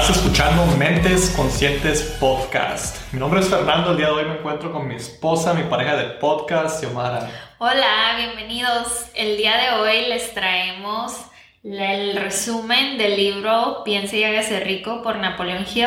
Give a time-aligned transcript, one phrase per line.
[0.00, 3.12] Estás escuchando Mentes Conscientes Podcast.
[3.12, 3.92] Mi nombre es Fernando.
[3.92, 7.30] El día de hoy me encuentro con mi esposa, mi pareja de podcast, Xiomara.
[7.58, 9.06] Hola, bienvenidos.
[9.14, 11.14] El día de hoy les traemos
[11.62, 15.86] el resumen del libro Piense y hágase rico por Napoleón Hill.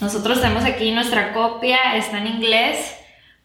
[0.00, 2.96] Nosotros tenemos aquí nuestra copia, está en inglés,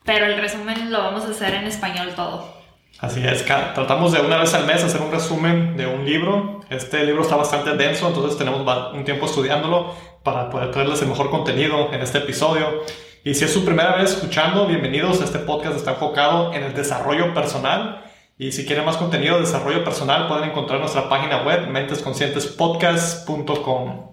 [0.04, 2.61] pero el resumen lo vamos a hacer en español todo.
[3.02, 6.62] Así es, tratamos de una vez al mes hacer un resumen de un libro.
[6.70, 8.62] Este libro está bastante denso, entonces tenemos
[8.94, 12.84] un tiempo estudiándolo para poder traerles el mejor contenido en este episodio.
[13.24, 15.20] Y si es su primera vez escuchando, bienvenidos.
[15.20, 18.06] Este podcast está enfocado en el desarrollo personal.
[18.38, 24.12] Y si quieren más contenido de desarrollo personal, pueden encontrar nuestra página web mentesconscientespodcast.com.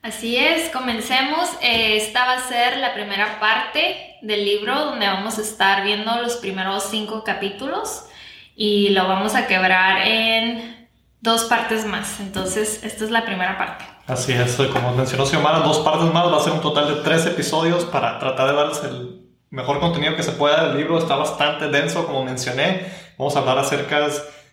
[0.00, 1.50] Así es, comencemos.
[1.60, 6.14] Eh, esta va a ser la primera parte del libro donde vamos a estar viendo
[6.20, 8.04] los primeros cinco capítulos
[8.54, 10.88] y lo vamos a quebrar en
[11.20, 12.20] dos partes más.
[12.20, 13.84] Entonces, esta es la primera parte.
[14.06, 17.26] Así es, como mencionó Xiomara, dos partes más, va a ser un total de tres
[17.26, 20.70] episodios para tratar de darles el mejor contenido que se pueda.
[20.70, 22.86] El libro está bastante denso, como mencioné.
[23.18, 24.08] Vamos a hablar acerca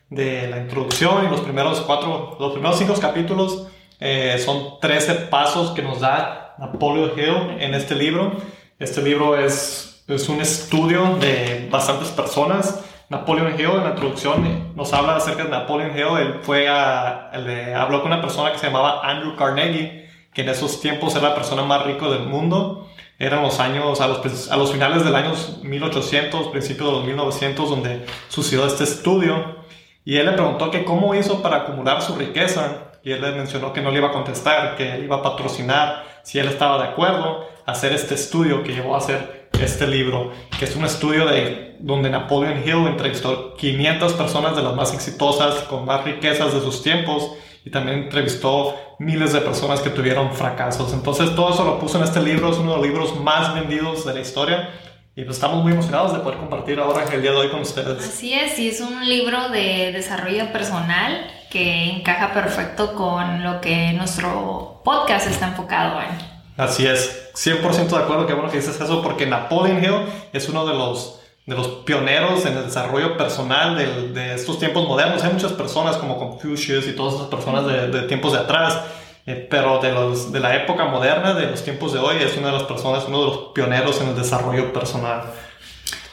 [0.10, 3.68] de la introducción y los primeros cuatro, los primeros cinco capítulos
[4.00, 8.34] eh, son 13 pasos que nos da Napoleon Hill en este libro.
[8.80, 12.86] Este libro es, es un estudio de bastantes personas.
[13.10, 16.20] Napoleon Hill en la introducción nos habla acerca de Napoleon Hill.
[16.20, 17.32] Él fue a,
[17.76, 21.34] habló con una persona que se llamaba Andrew Carnegie, que en esos tiempos era la
[21.34, 22.88] persona más rica del mundo.
[23.18, 25.34] Eran los años, a los, a los finales del año
[25.64, 29.58] 1800, principios de los 1900, donde sucedió este estudio.
[30.06, 33.74] Y él le preguntó que cómo hizo para acumular su riqueza y él le mencionó
[33.74, 36.90] que no le iba a contestar, que él iba a patrocinar si él estaba de
[36.90, 41.76] acuerdo hacer este estudio que llevó a hacer este libro, que es un estudio de
[41.80, 46.82] donde Napoleon Hill entrevistó 500 personas de las más exitosas, con más riquezas de sus
[46.82, 47.34] tiempos,
[47.66, 50.94] y también entrevistó miles de personas que tuvieron fracasos.
[50.94, 54.06] Entonces todo eso lo puso en este libro, es uno de los libros más vendidos
[54.06, 54.70] de la historia.
[55.14, 58.08] Y pues estamos muy emocionados de poder compartir ahora el día de hoy con ustedes.
[58.08, 63.92] Así es, y es un libro de desarrollo personal que encaja perfecto con lo que
[63.94, 66.37] nuestro podcast está enfocado en.
[66.58, 70.66] Así es, 100% de acuerdo, qué bueno que dices eso, porque Napoleon Hill es uno
[70.66, 75.24] de los, de los pioneros en el desarrollo personal de, de estos tiempos modernos.
[75.24, 78.82] Hay muchas personas como Confucius y todas esas personas de, de tiempos de atrás,
[79.28, 82.48] eh, pero de, los, de la época moderna, de los tiempos de hoy, es una
[82.48, 85.26] de las personas, uno de los pioneros en el desarrollo personal.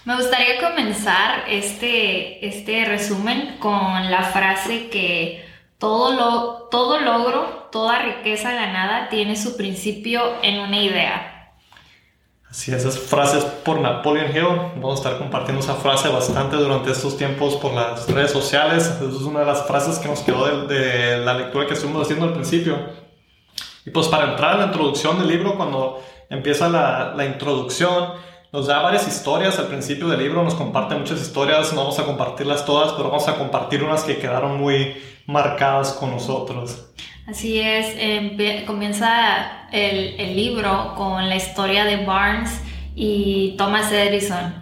[0.05, 5.44] Me gustaría comenzar este, este resumen con la frase que
[5.85, 11.53] todo, lo, todo logro, toda riqueza ganada tiene su principio en una idea.
[12.49, 14.47] Así, esas frases por Napoleon Hill.
[14.77, 18.85] Vamos a estar compartiendo esa frase bastante durante estos tiempos por las redes sociales.
[18.85, 22.25] Esa es una de las frases que nos quedó de, la lectura que estuvimos haciendo
[22.25, 22.79] al principio.
[23.85, 28.15] Y pues para entrar a la introducción del libro, cuando empieza la, la introducción,
[28.55, 32.05] nos da varias historias al principio del libro, nos comparte muchas historias, no vamos a
[32.05, 34.95] compartirlas todas, pero vamos a compartir unas que quedaron muy
[35.27, 36.87] marcadas con nosotros.
[37.27, 37.97] Así es,
[38.65, 42.61] comienza el, el, libro con la historia de Barnes
[42.95, 44.55] y Thomas Edison.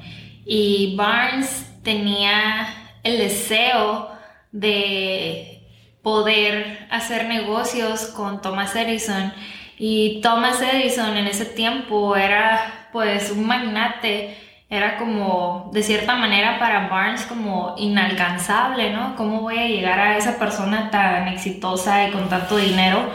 [0.47, 4.09] Y Barnes tenía el deseo
[4.53, 5.69] de
[6.01, 9.35] poder hacer negocios con Thomas Edison.
[9.79, 14.37] Y Thomas Edison en ese tiempo era pues un magnate
[14.69, 19.17] era como, de cierta manera para Barnes, como inalcanzable, ¿no?
[19.17, 23.11] ¿Cómo voy a llegar a esa persona tan exitosa y con tanto dinero?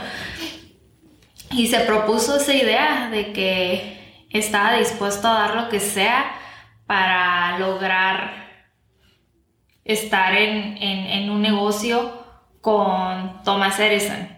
[1.51, 6.31] Y se propuso esa idea de que estaba dispuesto a dar lo que sea
[6.85, 8.47] para lograr
[9.83, 12.23] estar en, un negocio
[12.61, 14.36] con Thomas Edison.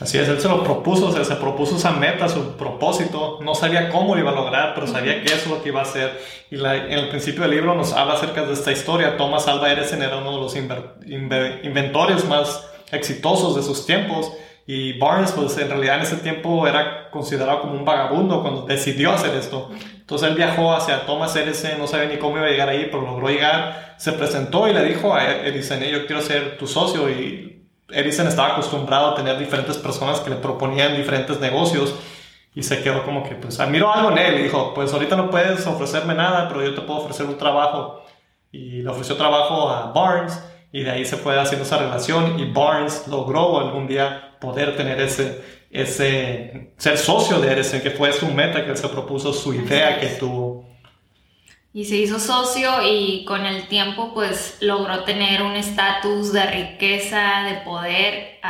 [0.00, 3.38] Así es, él se lo propuso, se propuso esa meta, su propósito.
[3.42, 5.80] No sabía cómo lo iba a lograr, pero sabía que eso es lo que iba
[5.80, 6.18] a hacer.
[6.50, 9.18] Y en el principio del libro nos habla acerca de esta historia.
[9.18, 14.32] Thomas Alva Edison era uno de los inventores más exitosos de sus tiempos.
[14.66, 19.12] Y Barnes, pues en realidad en ese tiempo era considerado como un vagabundo cuando decidió
[19.12, 19.70] hacer esto.
[19.98, 23.02] Entonces él viajó hacia Thomas Edison, no sabía ni cómo iba a llegar ahí, pero
[23.02, 23.96] logró llegar.
[23.98, 27.10] Se presentó y le dijo a Edison, yo quiero ser tu socio.
[27.10, 27.59] Y
[27.92, 31.94] Edison estaba acostumbrado a tener diferentes personas que le proponían diferentes negocios
[32.54, 35.30] y se quedó como que, pues, admiró algo en él y dijo, pues ahorita no
[35.30, 38.02] puedes ofrecerme nada, pero yo te puedo ofrecer un trabajo.
[38.50, 40.42] Y le ofreció trabajo a Barnes
[40.72, 45.00] y de ahí se fue haciendo esa relación y Barnes logró algún día poder tener
[45.00, 50.00] ese, ese, ser socio de Edison, que fue su meta que se propuso, su idea
[50.00, 50.69] que tuvo.
[51.72, 57.44] Y se hizo socio y con el tiempo pues logró tener un estatus de riqueza,
[57.44, 58.40] de poder,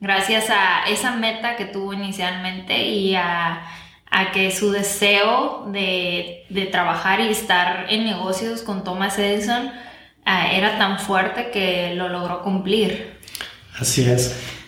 [0.00, 3.66] gracias a esa meta que tuvo inicialmente y a,
[4.32, 9.70] que su deseo de, trabajar y estar en negocios con Thomas Edison
[10.24, 13.18] ah, era tan fuerte que lo logró cumplir.
[13.78, 14.61] Así es.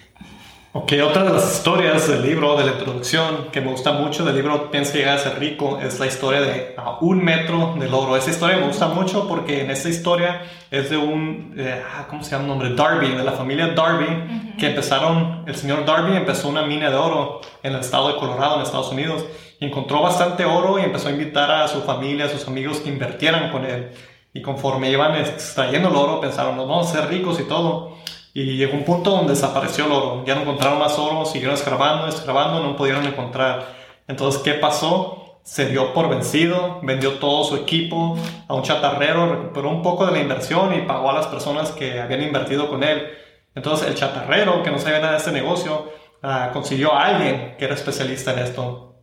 [0.76, 4.34] Ok, otra de las historias del libro, de la introducción, que me gusta mucho del
[4.34, 8.16] libro Piensa llegar a ser rico, es la historia de un metro del oro.
[8.16, 10.42] Esa historia me gusta mucho porque en esta historia
[10.72, 12.74] es de un, eh, ah, ¿cómo se llama el nombre?
[12.74, 17.40] Darby, de la familia Darby, que empezaron, el señor Darby empezó una mina de oro
[17.62, 19.24] en el estado de Colorado, en Estados Unidos,
[19.60, 22.88] y encontró bastante oro y empezó a invitar a su familia, a sus amigos que
[22.88, 23.92] invirtieran con él.
[24.32, 27.94] Y conforme iban extrayendo el oro, pensaron, nos vamos a ser ricos y todo.
[28.36, 30.24] Y llegó un punto donde desapareció el oro.
[30.26, 33.64] Ya no encontraron más oro, siguieron escarbando, escarbando, no pudieron encontrar.
[34.08, 35.40] Entonces, ¿qué pasó?
[35.44, 40.12] Se dio por vencido, vendió todo su equipo a un chatarrero, recuperó un poco de
[40.12, 43.06] la inversión y pagó a las personas que habían invertido con él.
[43.54, 45.92] Entonces, el chatarrero, que no sabía nada de este negocio,
[46.22, 48.93] ah, consiguió a alguien que era especialista en esto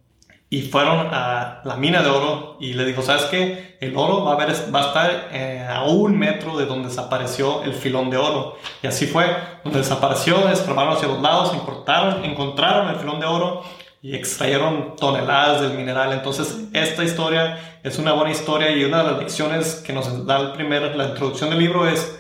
[0.54, 3.78] y fueron a la mina de oro y le dijo, ¿sabes qué?
[3.80, 7.64] El oro va a, ver, va a estar eh, a un metro de donde desapareció
[7.64, 8.58] el filón de oro.
[8.84, 9.26] Y así fue,
[9.64, 13.64] donde desapareció, escarbaron hacia los lados, encontraron, encontraron el filón de oro
[14.02, 16.12] y extrayeron toneladas del mineral.
[16.12, 20.38] Entonces, esta historia es una buena historia y una de las lecciones que nos da
[20.38, 22.20] el primer, la introducción del libro es,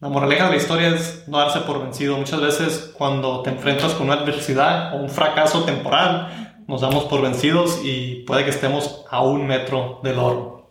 [0.00, 2.18] la moraleja de la historia es no darse por vencido.
[2.18, 7.22] Muchas veces cuando te enfrentas con una adversidad o un fracaso temporal, nos damos por
[7.22, 10.70] vencidos y puede que estemos a un metro del oro.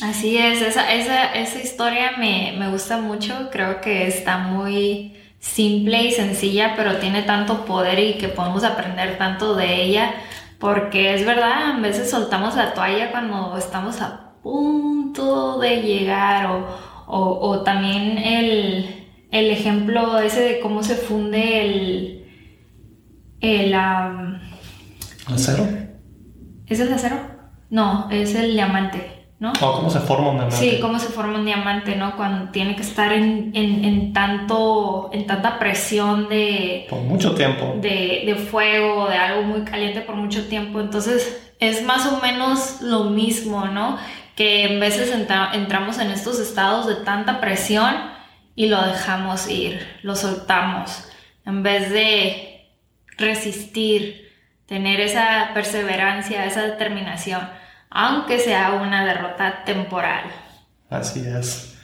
[0.00, 6.04] Así es, esa, esa, esa historia me, me gusta mucho, creo que está muy simple
[6.04, 10.14] y sencilla, pero tiene tanto poder y que podemos aprender tanto de ella,
[10.58, 16.66] porque es verdad, a veces soltamos la toalla cuando estamos a punto de llegar o,
[17.06, 22.26] o, o también el, el, ejemplo ese de cómo se funde el,
[23.40, 23.74] el
[25.26, 25.66] ¿Acero?
[26.66, 27.16] ¿Es el acero?
[27.70, 29.52] No, es el diamante, ¿no?
[29.58, 30.56] ¿Cómo se forma un diamante?
[30.56, 32.16] Sí, cómo se forma un diamante, ¿no?
[32.16, 36.86] Cuando tiene que estar en, en, tanto, en tanta presión de...
[36.90, 37.76] Por mucho tiempo.
[37.80, 40.80] De, de fuego, de algo muy caliente por mucho tiempo.
[40.80, 43.96] Entonces, es más o menos lo mismo, ¿no?
[44.36, 47.94] Que en veces entramos en estos estados de tanta presión
[48.54, 51.08] y lo dejamos ir, lo soltamos,
[51.46, 52.68] en vez de
[53.16, 54.31] resistir,
[54.72, 57.46] tener esa perseverancia, esa determinación,
[57.90, 60.24] aunque sea una derrota temporal.
[60.88, 61.76] Así es.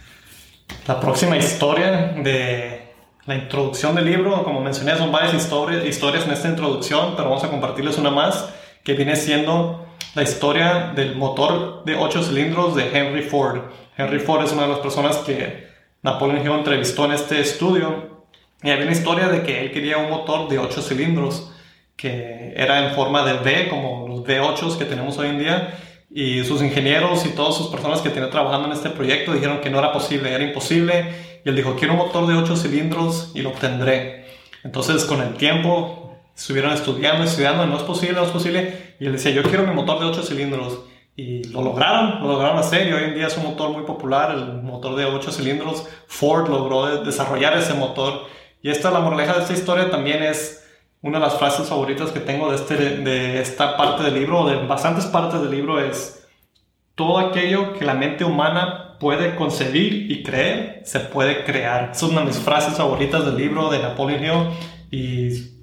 [0.87, 2.95] La próxima historia de
[3.27, 7.45] la introducción del libro, como mencioné, son varias historias, historias en esta introducción, pero vamos
[7.45, 8.49] a compartirles una más
[8.83, 13.65] que viene siendo la historia del motor de 8 cilindros de Henry Ford.
[13.99, 15.69] Henry Ford es una de las personas que
[16.01, 18.25] Napoleon Hill entrevistó en este estudio
[18.63, 21.53] y había una historia de que él quería un motor de 8 cilindros
[21.99, 25.79] que era en forma de V, como los V8 que tenemos hoy en día,
[26.11, 29.69] y sus ingenieros y todas sus personas que tenían trabajando en este proyecto dijeron que
[29.69, 31.05] no era posible, era imposible,
[31.45, 34.27] y él dijo, quiero un motor de 8 cilindros y lo obtendré.
[34.63, 39.13] Entonces, con el tiempo, estuvieron estudiando, estudiando, no es posible, no es posible, y él
[39.13, 40.79] decía, yo quiero mi motor de 8 cilindros.
[41.17, 44.31] Y lo lograron, lo lograron hacer y hoy en día es un motor muy popular,
[44.31, 45.85] el motor de 8 cilindros.
[46.07, 48.27] Ford logró desarrollar ese motor.
[48.63, 50.68] Y esta, la moraleja de esta historia también es
[51.03, 54.67] una de las frases favoritas que tengo de, este, de esta parte del libro, de
[54.67, 56.27] bastantes partes del libro, es
[56.95, 61.93] todo aquello que la mente humana puede concebir y creer, se puede crear.
[61.93, 64.49] es una de mis frases favoritas del libro de Napoleon Hill
[64.91, 65.59] y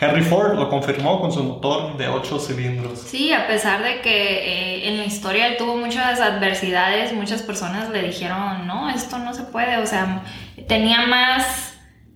[0.00, 2.98] Henry Ford lo confirmó con su motor de 8 cilindros.
[3.00, 7.90] Sí, a pesar de que eh, en la historia él tuvo muchas adversidades, muchas personas
[7.90, 10.22] le dijeron, no, esto no se puede, o sea,
[10.66, 11.71] tenía más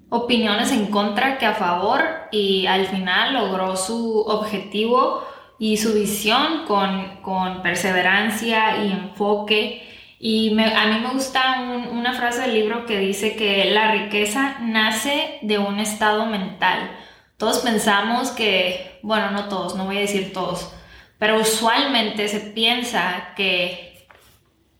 [0.08, 5.26] opiniones en contra que a favor y al final logró su objetivo
[5.58, 9.82] y su visión con, con perseverancia y enfoque.
[10.18, 11.60] Y a mí me gusta
[11.90, 16.90] una frase del libro que dice que la riqueza nace de un estado mental.
[17.36, 20.72] Todos pensamos que, bueno, no todos, no voy a decir todos,
[21.18, 24.06] pero usualmente se piensa que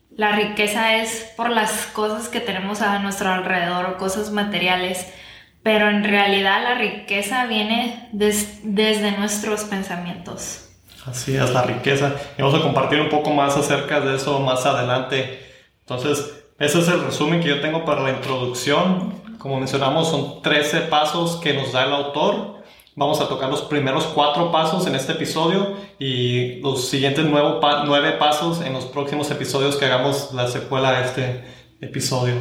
[0.09, 5.13] la riqueza es por las cosas que tenemos a nuestro alrededor cosas materiales
[5.67, 10.69] pero en realidad la riqueza viene desde nuestros pensamientos.
[11.05, 12.15] Así es, la riqueza.
[12.37, 15.45] Y vamos a compartir un poco más acerca de eso más adelante.
[15.81, 19.21] Entonces, ese es el resumen que yo tengo para la introducción.
[19.39, 22.63] Como mencionamos, son 13 pasos que nos da el autor.
[22.95, 28.61] Vamos a tocar los primeros cuatro pasos en este episodio y los siguientes nueve pasos
[28.61, 31.43] en los próximos episodios que hagamos la secuela a este
[31.81, 32.35] episodio.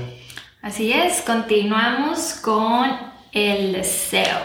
[0.63, 4.39] Así es, continuamos con el deseo.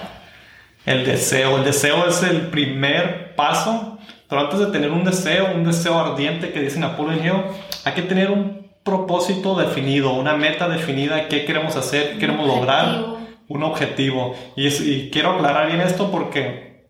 [0.85, 1.57] El deseo.
[1.57, 3.97] El deseo es el primer paso.
[4.27, 7.43] Pero antes de tener un deseo, un deseo ardiente que dice Napoleón
[7.83, 13.05] hay que tener un propósito definido, una meta definida, qué queremos hacer, qué queremos lograr,
[13.47, 14.35] un objetivo.
[14.55, 16.87] Y, y quiero aclarar bien esto porque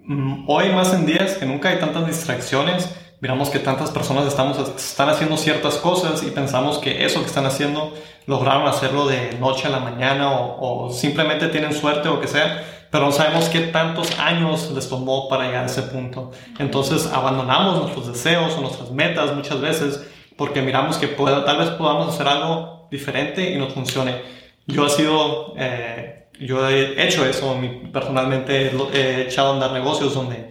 [0.00, 4.58] mm, hoy más en días que nunca hay tantas distracciones miramos que tantas personas estamos,
[4.76, 7.94] están haciendo ciertas cosas y pensamos que eso que están haciendo
[8.26, 13.06] lograron hacerlo de noche a la mañana o, simplemente tienen suerte o que sea, pero
[13.06, 16.30] no sabemos qué tantos años les tomó para llegar a ese punto.
[16.58, 22.14] Entonces abandonamos nuestros deseos o nuestras metas muchas veces porque miramos que tal vez podamos
[22.14, 24.20] hacer algo diferente y nos funcione.
[24.66, 25.54] Yo he sido...
[25.56, 27.56] Eh, yo he hecho eso,
[27.92, 30.50] personalmente he echado a andar negocios donde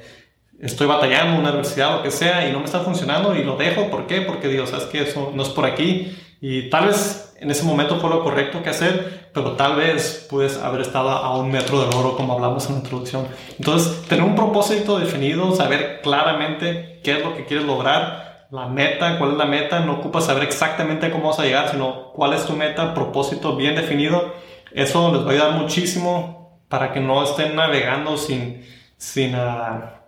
[0.62, 3.58] estoy batallando una universidad o lo que sea y no me está funcionando y lo
[3.58, 3.90] dejo.
[3.90, 4.22] ¿Por qué?
[4.22, 8.00] Porque Dios, sabes que eso no es por aquí y tal vez en ese momento
[8.00, 11.96] fue lo correcto que hacer, pero tal vez puedes haber estado a un metro del
[11.96, 13.28] oro como hablamos en la introducción.
[13.58, 19.18] Entonces, tener un propósito definido, saber claramente qué es lo que quieres lograr, la meta,
[19.18, 22.46] cuál es la meta, no ocupas saber exactamente cómo vas a llegar, sino cuál es
[22.46, 24.34] tu meta, propósito bien definido.
[24.74, 28.66] Eso les va a ayudar muchísimo para que no estén navegando sin,
[28.98, 30.02] sin uh,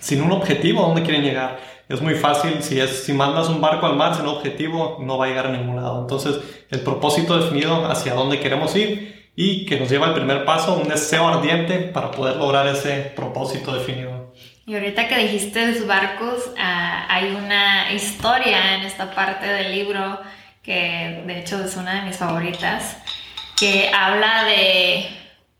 [0.00, 1.58] sin un objetivo a dónde quieren llegar.
[1.92, 5.26] Es muy fácil, si, es, si mandas un barco al mar sin objetivo, no va
[5.26, 6.00] a llegar a ningún lado.
[6.00, 6.36] Entonces,
[6.70, 10.88] el propósito definido hacia dónde queremos ir y que nos lleva al primer paso, un
[10.88, 14.32] deseo ardiente para poder lograr ese propósito definido.
[14.64, 20.18] Y ahorita que dijiste los barcos, ah, hay una historia en esta parte del libro
[20.62, 22.96] que de hecho es una de mis favoritas,
[23.58, 25.08] que habla de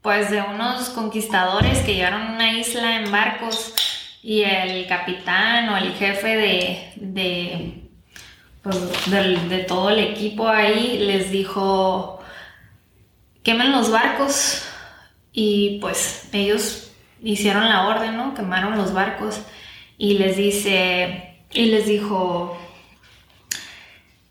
[0.00, 3.74] pues de unos conquistadores que llegaron a una isla en barcos
[4.22, 7.82] y el capitán o el jefe de, de,
[8.62, 12.22] pues, de, todo el equipo ahí les dijo,
[13.42, 14.64] quemen los barcos
[15.32, 18.34] y pues ellos hicieron la orden, ¿no?
[18.34, 19.40] Quemaron los barcos
[19.98, 22.56] y les dice, y les dijo,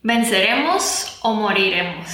[0.01, 2.07] venceremos o moriremos.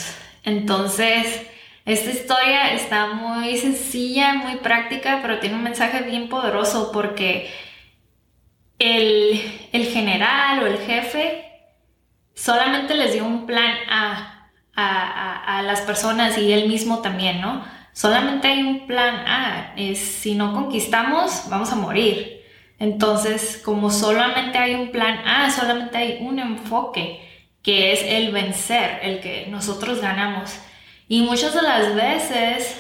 [0.43, 1.43] Entonces,
[1.85, 7.49] esta historia está muy sencilla, muy práctica, pero tiene un mensaje bien poderoso porque
[8.79, 11.45] el, general o el jefe
[12.33, 17.63] solamente les dio un plan a, a, las personas y él mismo también, ¿no?
[17.93, 22.45] Solamente hay un plan A, es si no conquistamos, vamos a morir.
[22.77, 27.19] Entonces, como solamente hay un plan A, solamente hay un enfoque,
[27.63, 30.59] que es el vencer, el que nosotros ganamos.
[31.07, 32.79] Y muchas de las veces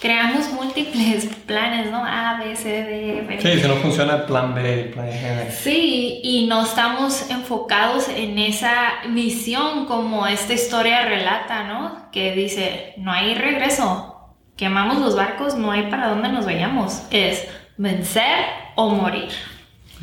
[0.00, 2.04] creamos múltiples planes, ¿no?
[2.04, 3.40] A, B, C, D, B.
[3.40, 5.50] Sí, si no funciona el plan B, el plan G.
[5.50, 12.10] Sí, y no estamos enfocados en esa visión como esta historia relata, ¿no?
[12.10, 17.46] Que dice, no hay regreso, quemamos los barcos, no hay para dónde nos vayamos, es
[17.76, 19.30] vencer o morir.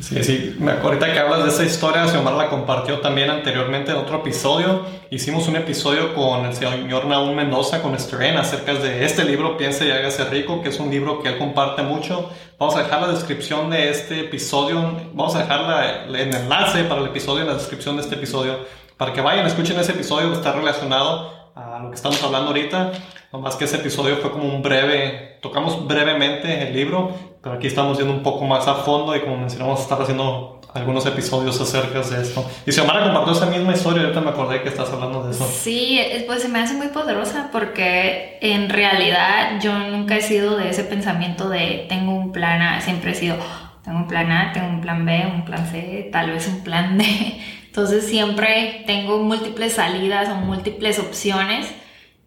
[0.00, 4.16] Sí, sí, ahorita que hablas de esa historia, Xiomara la compartió también anteriormente en otro
[4.16, 4.82] episodio.
[5.10, 9.86] Hicimos un episodio con el señor Naúl Mendoza, con Steren, acerca de este libro, Piense
[9.86, 12.28] y hágase rico, que es un libro que él comparte mucho.
[12.58, 14.82] Vamos a dejar la descripción de este episodio,
[15.12, 18.58] vamos a dejar el enlace para el episodio en la descripción de este episodio,
[18.96, 22.92] para que vayan, escuchen ese episodio está relacionado a lo que estamos hablando ahorita.
[23.32, 27.12] Nomás que ese episodio fue como un breve, tocamos brevemente el libro,
[27.44, 31.04] pero aquí estamos yendo un poco más a fondo y como mencionamos, estar haciendo algunos
[31.04, 32.42] episodios acerca de esto.
[32.64, 35.46] Y Xiomara compartió esa misma historia, ahorita me acordé que estás hablando de eso.
[35.46, 40.70] Sí, pues se me hace muy poderosa porque en realidad yo nunca he sido de
[40.70, 43.36] ese pensamiento de tengo un plan A, siempre he sido
[43.84, 46.96] tengo un plan A, tengo un plan B, un plan C, tal vez un plan
[46.96, 47.04] D.
[47.66, 51.70] Entonces siempre tengo múltiples salidas o múltiples opciones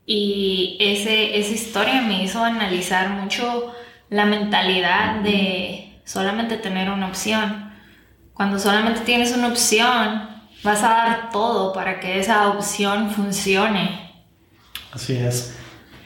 [0.05, 3.73] y ese, esa historia me hizo analizar mucho
[4.09, 7.67] la mentalidad de solamente tener una opción
[8.37, 10.29] cuando solamente tienes una opción,
[10.61, 14.13] vas a dar todo para que esa opción funcione.
[14.91, 15.57] Así es.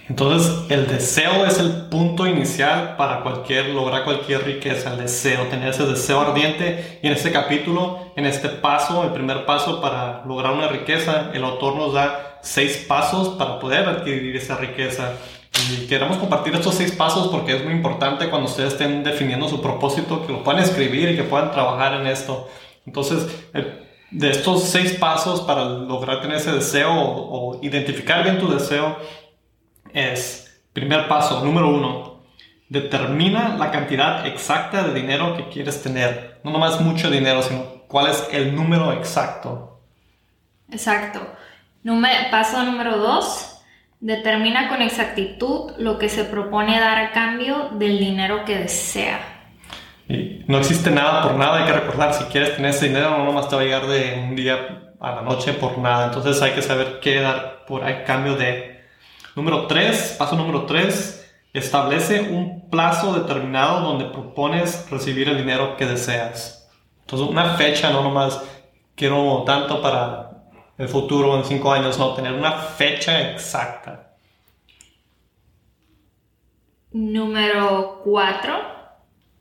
[0.07, 5.71] Entonces, el deseo es el punto inicial para cualquier lograr cualquier riqueza, el deseo, tener
[5.71, 6.99] ese deseo ardiente.
[7.03, 11.43] Y en este capítulo, en este paso, el primer paso para lograr una riqueza, el
[11.43, 15.15] autor nos da seis pasos para poder adquirir esa riqueza.
[15.53, 19.61] Y queremos compartir estos seis pasos porque es muy importante cuando ustedes estén definiendo su
[19.61, 22.49] propósito, que lo puedan escribir y que puedan trabajar en esto.
[22.85, 23.27] Entonces,
[24.11, 28.97] de estos seis pasos para lograr tener ese deseo o, identificar bien tu deseo,
[29.93, 32.23] es, primer paso, número uno,
[32.69, 36.39] determina la cantidad exacta de dinero que quieres tener.
[36.43, 39.81] No nomás mucho dinero, sino cuál es el número exacto.
[40.71, 41.19] Exacto.
[42.31, 43.60] paso número dos,
[44.01, 49.19] Determina con exactitud lo que se propone dar a cambio del dinero que desea.
[50.09, 53.25] Y no existe nada por nada, hay que recordar, si quieres tener ese dinero no
[53.25, 56.51] nomás te va a llegar de un día a la noche por nada, entonces hay
[56.51, 58.81] que saber qué dar por a cambio de.
[59.35, 65.85] Número 3, paso número 3, establece un plazo determinado donde propones recibir el dinero que
[65.85, 66.69] deseas.
[67.01, 68.41] Entonces una fecha, no nomás
[68.95, 70.30] quiero tanto para
[70.81, 74.15] el futuro en cinco años, no, tener una fecha exacta.
[76.91, 78.59] Número cuatro,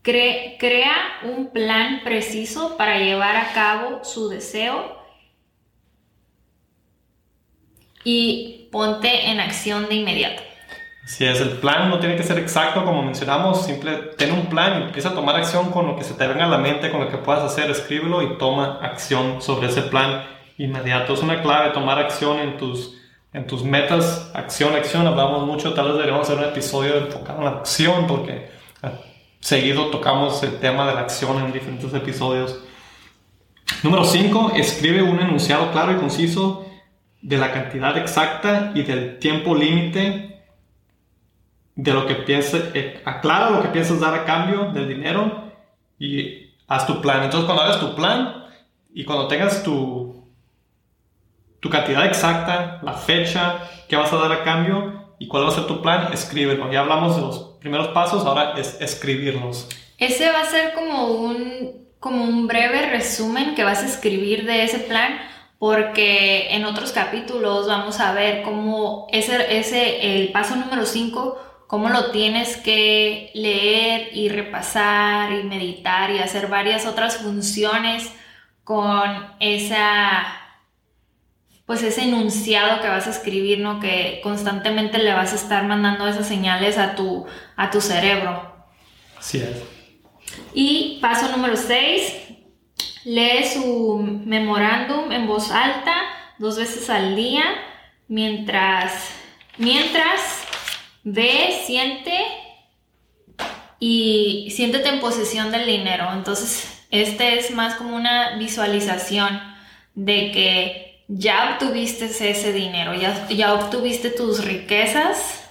[0.03, 0.95] crea
[1.25, 4.99] un plan preciso para llevar a cabo su deseo
[8.05, 10.43] y ponte en acción de inmediato.
[11.07, 14.81] Si es el plan, no tiene que ser exacto como mencionamos, simple ten un plan
[14.81, 17.01] y empieza a tomar acción con lo que se te venga a la mente, con
[17.01, 21.15] lo que puedas hacer, escríbelo y toma acción sobre ese plan inmediato.
[21.15, 22.99] Es una clave tomar acción en tus,
[23.33, 24.31] en tus metas.
[24.35, 25.07] Acción, acción.
[25.07, 28.51] Hablamos mucho, tal vez deberíamos hacer un episodio enfocado en la acción porque
[28.83, 28.93] ah,
[29.41, 32.61] seguido tocamos el tema de la acción en diferentes episodios.
[33.83, 34.53] Número 5.
[34.57, 36.67] Escribe un enunciado claro y conciso
[37.23, 40.43] de la cantidad exacta y del tiempo límite
[41.75, 45.45] de lo que pienses, eh, aclara lo que piensas dar a cambio del dinero
[45.99, 47.23] y haz tu plan.
[47.23, 48.45] Entonces cuando hagas tu plan
[48.93, 50.00] y cuando tengas tu,
[51.61, 55.53] tu cantidad exacta, la fecha, qué vas a dar a cambio y cuál va a
[55.53, 56.73] ser tu plan, escríbelo.
[56.73, 59.69] Ya hablamos de los primeros pasos, ahora es escribirlos.
[59.99, 64.65] Ese va a ser como un, como un breve resumen que vas a escribir de
[64.65, 65.19] ese plan,
[65.59, 71.91] porque en otros capítulos vamos a ver cómo ese, ese el paso número 5, cómo
[71.91, 78.11] lo tienes que leer y repasar y meditar y hacer varias otras funciones
[78.65, 80.40] con esa
[81.71, 83.79] pues ese enunciado que vas a escribir, ¿no?
[83.79, 88.53] Que constantemente le vas a estar mandando esas señales a tu, a tu cerebro.
[89.17, 89.63] Así es.
[90.53, 92.13] Y paso número 6,
[93.05, 95.95] lee su memorándum en voz alta
[96.39, 97.45] dos veces al día
[98.09, 99.13] mientras,
[99.57, 100.41] mientras
[101.05, 102.19] ve, siente
[103.79, 106.09] y siéntete en posesión del dinero.
[106.15, 109.41] Entonces, este es más como una visualización
[109.95, 115.43] de que ya obtuviste ese dinero, ya, ya obtuviste tus riquezas,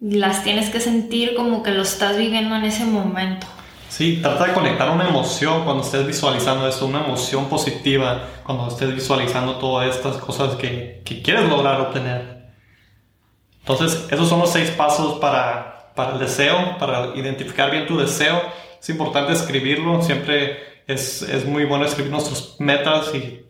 [0.00, 3.46] las tienes que sentir como que lo estás viviendo en ese momento.
[3.88, 8.94] Sí, trata de conectar una emoción cuando estés visualizando esto, una emoción positiva cuando estés
[8.94, 12.50] visualizando todas estas cosas que, que quieres lograr obtener.
[13.60, 18.42] Entonces, esos son los seis pasos para, para el deseo, para identificar bien tu deseo.
[18.78, 23.47] Es importante escribirlo, siempre es, es muy bueno escribir nuestras metas y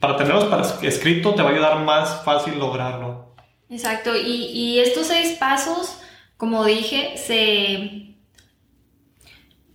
[0.00, 3.34] para tenerlos para escrito te va a ayudar más fácil lograrlo.
[3.68, 5.98] Exacto, y, y estos seis pasos,
[6.36, 8.16] como dije, se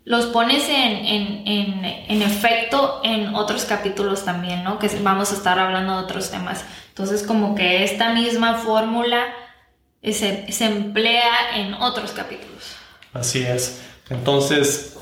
[0.04, 4.78] los pones en, en, en, en, efecto en otros capítulos también, ¿no?
[4.78, 6.66] Que vamos a estar hablando de otros temas.
[6.90, 9.26] Entonces, como que esta misma fórmula
[10.04, 12.76] se, se emplea en otros capítulos.
[13.14, 13.84] Así es.
[14.10, 14.98] Entonces,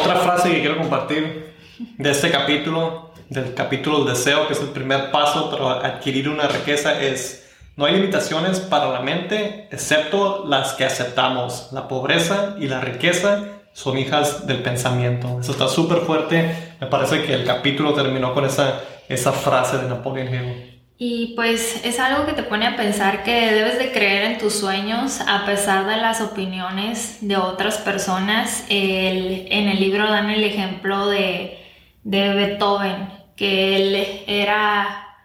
[0.00, 4.68] otra frase que quiero compartir de este capítulo del capítulo del deseo, que es el
[4.68, 7.44] primer paso para adquirir una riqueza, es
[7.76, 11.70] no hay limitaciones para la mente excepto las que aceptamos.
[11.72, 15.40] La pobreza y la riqueza son hijas del pensamiento.
[15.40, 16.54] Eso está súper fuerte.
[16.80, 20.80] Me parece que el capítulo terminó con esa, esa frase de Napoleon Hill.
[20.96, 24.54] Y pues es algo que te pone a pensar que debes de creer en tus
[24.54, 28.64] sueños a pesar de las opiniones de otras personas.
[28.68, 31.63] El, en el libro dan el ejemplo de
[32.04, 35.16] de Beethoven, que él era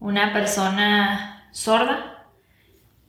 [0.00, 2.26] una persona sorda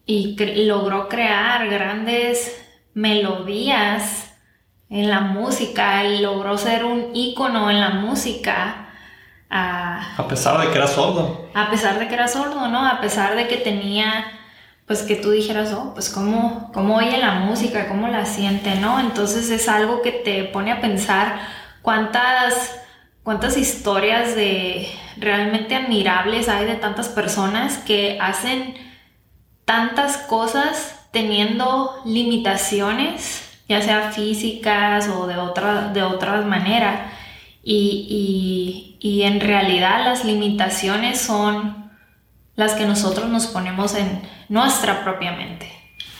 [0.05, 4.31] y logró crear grandes melodías
[4.89, 8.89] en la música, él logró ser un ícono en la música.
[9.49, 11.49] a pesar de que era sordo.
[11.53, 12.85] A pesar de que era sordo, ¿no?
[12.85, 14.25] A pesar de que tenía,
[14.85, 18.99] pues que tú dijeras, oh, pues cómo, cómo oye la música, cómo la siente, ¿no?
[18.99, 21.39] Entonces es algo que te pone a pensar
[21.81, 22.84] cuántas
[23.25, 28.75] cuántas historias de realmente admirables hay de tantas personas que hacen
[29.65, 37.11] tantas cosas teniendo limitaciones, ya sea físicas o de otra, de otras maneras.
[37.63, 41.89] Y, y, en realidad las limitaciones son
[42.55, 45.71] las que nosotros nos ponemos en nuestra propia mente.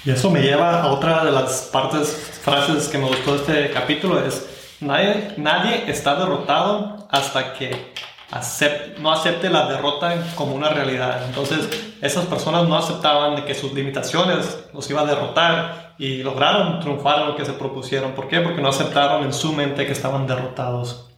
[0.04, 3.72] Y eso me lleva a otra de las partes, frases que me gustó de este
[3.72, 4.55] capítulo, es
[4.86, 7.94] Nadie, nadie está derrotado hasta que
[9.00, 11.26] no acepte la derrota como una realidad.
[11.26, 16.80] Entonces, esas personas no aceptaban de que sus limitaciones los iba a derrotar y lograron
[16.82, 18.14] triunfar en lo que se propusieron.
[18.14, 18.42] ¿Por qué?
[18.42, 21.10] Porque no aceptaron en su mente que estaban derrotados.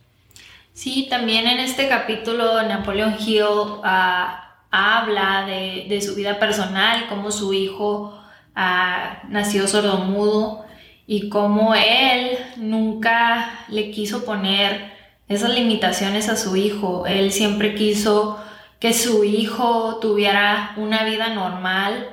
[0.73, 7.51] Sí, también en este capítulo Napoleon Hill ah, habla de, su vida personal, cómo su
[7.53, 8.17] hijo
[8.55, 10.66] ah, nació sordomudo
[11.07, 14.91] y cómo él nunca le quiso poner
[15.27, 17.05] esas limitaciones a su hijo.
[17.07, 18.39] Él siempre quiso
[18.79, 22.09] que su hijo tuviera una vida normal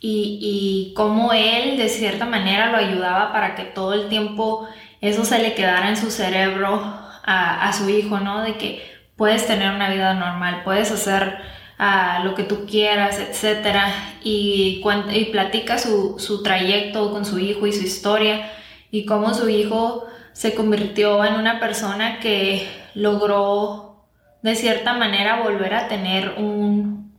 [0.00, 4.68] y, y cómo él de cierta manera lo ayudaba para que todo el tiempo
[5.00, 8.42] eso se le quedara en su cerebro a, su hijo, ¿no?
[8.42, 8.82] De que
[9.16, 11.38] puedes tener una vida normal, puedes hacer
[11.78, 13.76] ah, lo que tú quieras, etc.
[14.22, 14.82] Y,
[15.12, 18.50] y platica su, su trayecto con su hijo y su historia
[18.90, 24.04] y cómo su hijo se convirtió en una persona que logró
[24.42, 27.12] de cierta manera volver a tener un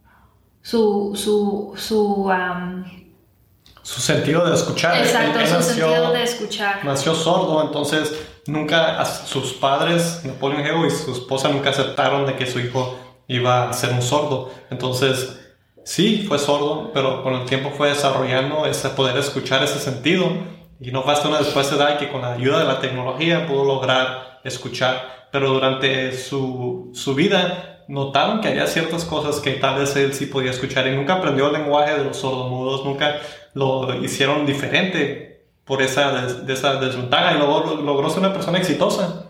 [0.61, 2.31] su su su
[3.81, 4.97] su sentido de escuchar.
[4.97, 6.83] Exacto, su sentido de escuchar.
[6.83, 12.47] Nació sordo, entonces nunca sus padres, Napoleon Hill y su esposa nunca aceptaron de que
[12.47, 14.51] su hijo iba a ser un sordo.
[14.69, 15.39] Entonces,
[15.83, 20.29] sí, fue sordo, pero con el tiempo fue desarrollando ese poder escuchar ese sentido
[20.79, 23.63] y no basta una después de edad que con la ayuda de la tecnología pudo
[23.65, 29.95] lograr escuchar, pero durante su, su vida notaron que había ciertas cosas que tal vez
[29.95, 33.19] él sí podía escuchar y nunca aprendió el lenguaje de los sordomudos, nunca
[33.53, 39.25] lo hicieron diferente por esa, de esa desventaja y luego logró ser una persona exitosa.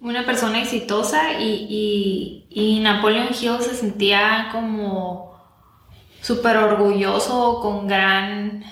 [0.00, 5.34] Una persona exitosa y, y, y Napoleon Hill se sentía como
[6.20, 8.64] súper orgulloso, con gran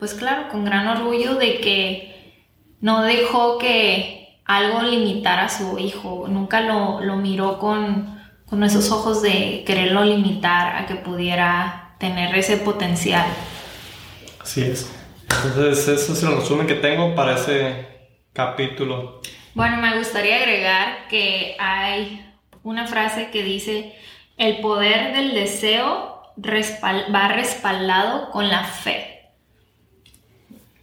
[0.00, 2.42] pues claro, con gran orgullo de que
[2.80, 8.18] no dejó que algo limitara a su hijo, nunca lo, miró con,
[8.64, 13.26] esos ojos de quererlo limitar a que pudiera tener ese potencial.
[14.40, 14.90] Así es.
[15.22, 17.86] Entonces, ese es el resumen que tengo para ese
[18.32, 19.20] capítulo.
[19.54, 22.29] Bueno, me gustaría agregar que hay
[22.62, 23.94] una frase que dice,
[24.36, 26.22] el poder del deseo
[27.14, 29.30] va respaldado con la fe.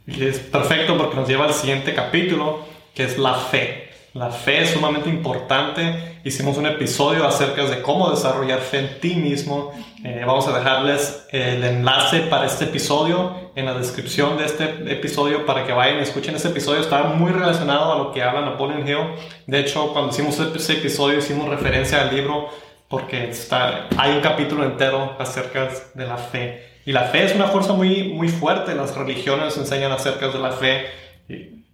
[0.06, 3.90] Y es perfecto porque nos lleva al siguiente capítulo, que es la fe.
[4.14, 6.20] La fe es sumamente importante.
[6.24, 9.74] Hicimos un episodio acerca de cómo desarrollar fe en ti mismo.
[10.10, 15.46] Eh, vamos a dejarles el enlace para este episodio en la descripción de este episodio
[15.46, 16.80] para que vayan y escuchen ese episodio.
[16.80, 19.00] Está muy relacionado a lo que habla Napoleon Hill.
[19.48, 22.48] De hecho, cuando hicimos ese episodio hicimos referencia al libro
[22.88, 26.64] porque está, hay un capítulo entero acerca de la fe.
[26.86, 28.76] Y la fe es una fuerza muy, muy fuerte.
[28.76, 30.86] Las religiones enseñan acerca de la fe,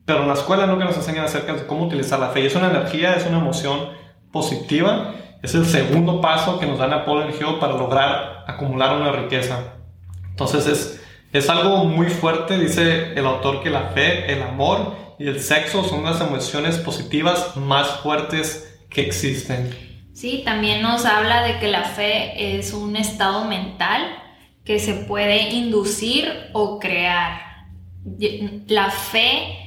[0.05, 2.39] pero en la escuela nunca nos enseñan acerca de cómo utilizar la fe.
[2.39, 3.89] Y es una energía, es una emoción
[4.31, 5.13] positiva.
[5.43, 9.73] Es el segundo paso que nos da Napoleon Hill para lograr acumular una riqueza.
[10.29, 11.03] Entonces es,
[11.33, 15.83] es algo muy fuerte, dice el autor, que la fe, el amor y el sexo
[15.83, 19.75] son las emociones positivas más fuertes que existen.
[20.13, 24.01] Sí, también nos habla de que la fe es un estado mental
[24.63, 27.67] que se puede inducir o crear.
[28.67, 29.62] La fe,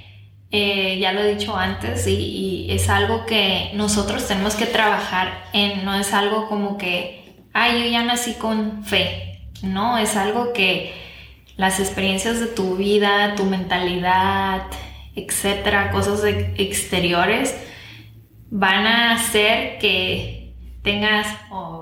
[0.51, 5.85] eh, ya lo he dicho antes, y, es algo que nosotros tenemos que trabajar en,
[5.85, 10.93] no es algo como que, ay, yo ya nací con fe, no, es algo que
[11.57, 14.63] las experiencias de tu vida, tu mentalidad,
[15.15, 17.57] etcétera, cosas exteriores,
[18.51, 21.27] van a hacer que tengas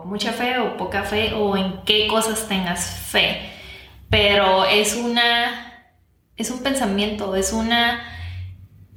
[0.05, 3.41] mucha fe o poca fe o en qué cosas tengas fe.
[4.09, 5.73] Pero es una
[6.37, 8.14] es un pensamiento, es una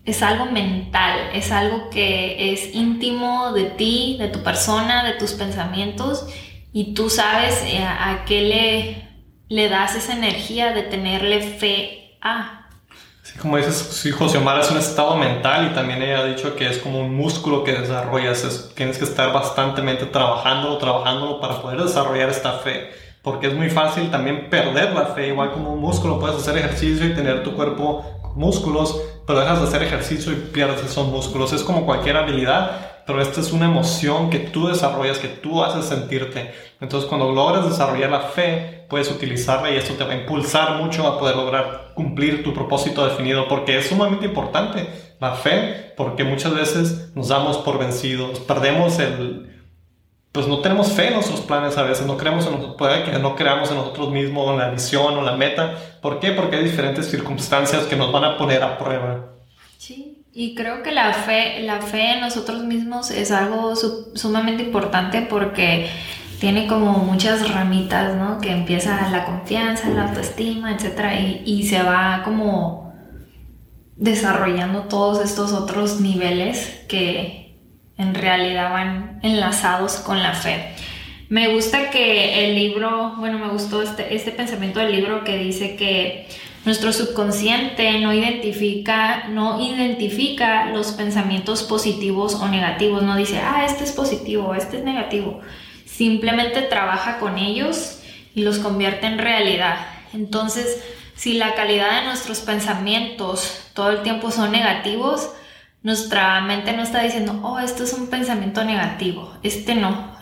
[0.07, 5.33] es algo mental, es algo que es íntimo de ti, de tu persona, de tus
[5.33, 6.25] pensamientos
[6.71, 12.69] y tú sabes eh, a, qué le, le das esa energía de tenerle fe a.
[13.41, 16.69] Como dices, sí, José Omar es un estado mental y también ella ha dicho que
[16.69, 22.29] es como un músculo que desarrollas, tienes que estar bastantemente trabajándolo, trabajándolo para poder desarrollar
[22.29, 22.91] esta fe,
[23.21, 27.05] porque es muy fácil también perder la fe, igual como un músculo, puedes hacer ejercicio
[27.05, 31.61] y tener tu cuerpo músculos, pero dejas de hacer ejercicio y pierdes esos músculos, es
[31.61, 36.53] como cualquier habilidad, pero esta es una emoción que tú desarrollas, que tú haces sentirte.
[36.79, 41.05] Entonces, cuando logras desarrollar la fe, puedes utilizarla y esto te va a impulsar mucho
[41.05, 44.87] a poder lograr cumplir tu propósito definido, porque es sumamente importante
[45.19, 49.56] la fe, porque muchas veces nos damos por vencidos, perdemos el...
[50.37, 53.35] Pues no tenemos fe en nuestros planes a veces, no creemos en, puede que no
[53.35, 55.73] creamos en nosotros mismos, en la visión o la meta.
[55.99, 56.31] ¿Por qué?
[56.31, 59.31] Porque hay diferentes circunstancias que nos van a poner a prueba.
[59.79, 63.73] Sí, Y creo que la fe, la fe en nosotros mismos es algo
[64.13, 65.89] sumamente importante porque
[66.39, 68.39] tiene como muchas ramitas, ¿no?
[68.39, 72.93] Que empieza la confianza, la autoestima, etcétera, y se va como
[73.95, 77.46] desarrollando todos estos otros niveles que
[77.97, 80.73] en realidad van enlazados con la fe.
[81.29, 85.75] Me gusta que el libro, bueno, me gustó este, este pensamiento del libro que dice
[85.75, 86.27] que
[86.65, 93.83] nuestro subconsciente no identifica, no identifica los pensamientos positivos o negativos, no dice, ah, este
[93.83, 95.41] es positivo, este es negativo.
[95.85, 97.99] Simplemente trabaja con ellos
[98.35, 99.77] y los convierte en realidad.
[100.13, 100.83] Entonces,
[101.15, 105.29] si la calidad de nuestros pensamientos todo el tiempo son negativos,
[105.87, 110.17] nuestra mente no está diciendo, oh, esto es un pensamiento negativo, este no.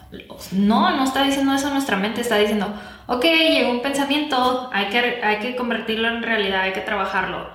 [0.51, 2.71] No, no está diciendo eso nuestra mente, está diciendo,
[3.07, 7.49] ok, llegó un pensamiento, hay que, hay que convertirlo en realidad, hay que trabajarlo.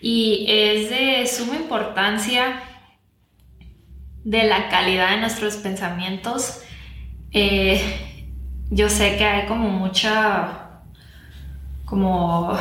[0.00, 2.62] Y es de suma importancia
[4.22, 6.62] de la calidad de nuestros pensamientos.
[7.32, 7.82] Eh,
[8.70, 10.82] yo sé que hay como mucha,
[11.84, 12.56] como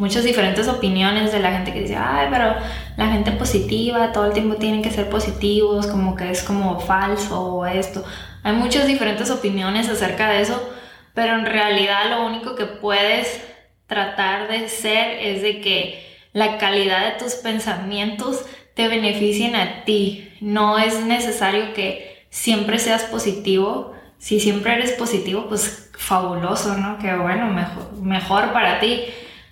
[0.00, 2.54] muchas diferentes opiniones de la gente que dice, ay, pero
[2.96, 7.38] la gente positiva, todo el tiempo tienen que ser positivos, como que es como falso
[7.40, 8.02] o esto.
[8.42, 10.72] Hay muchas diferentes opiniones acerca de eso,
[11.14, 13.42] pero en realidad lo único que puedes
[13.86, 20.32] tratar de ser es de que la calidad de tus pensamientos te beneficien a ti.
[20.40, 23.92] No es necesario que siempre seas positivo.
[24.16, 26.98] Si siempre eres positivo, pues fabuloso, ¿no?
[26.98, 29.04] Que bueno, mejor, mejor para ti.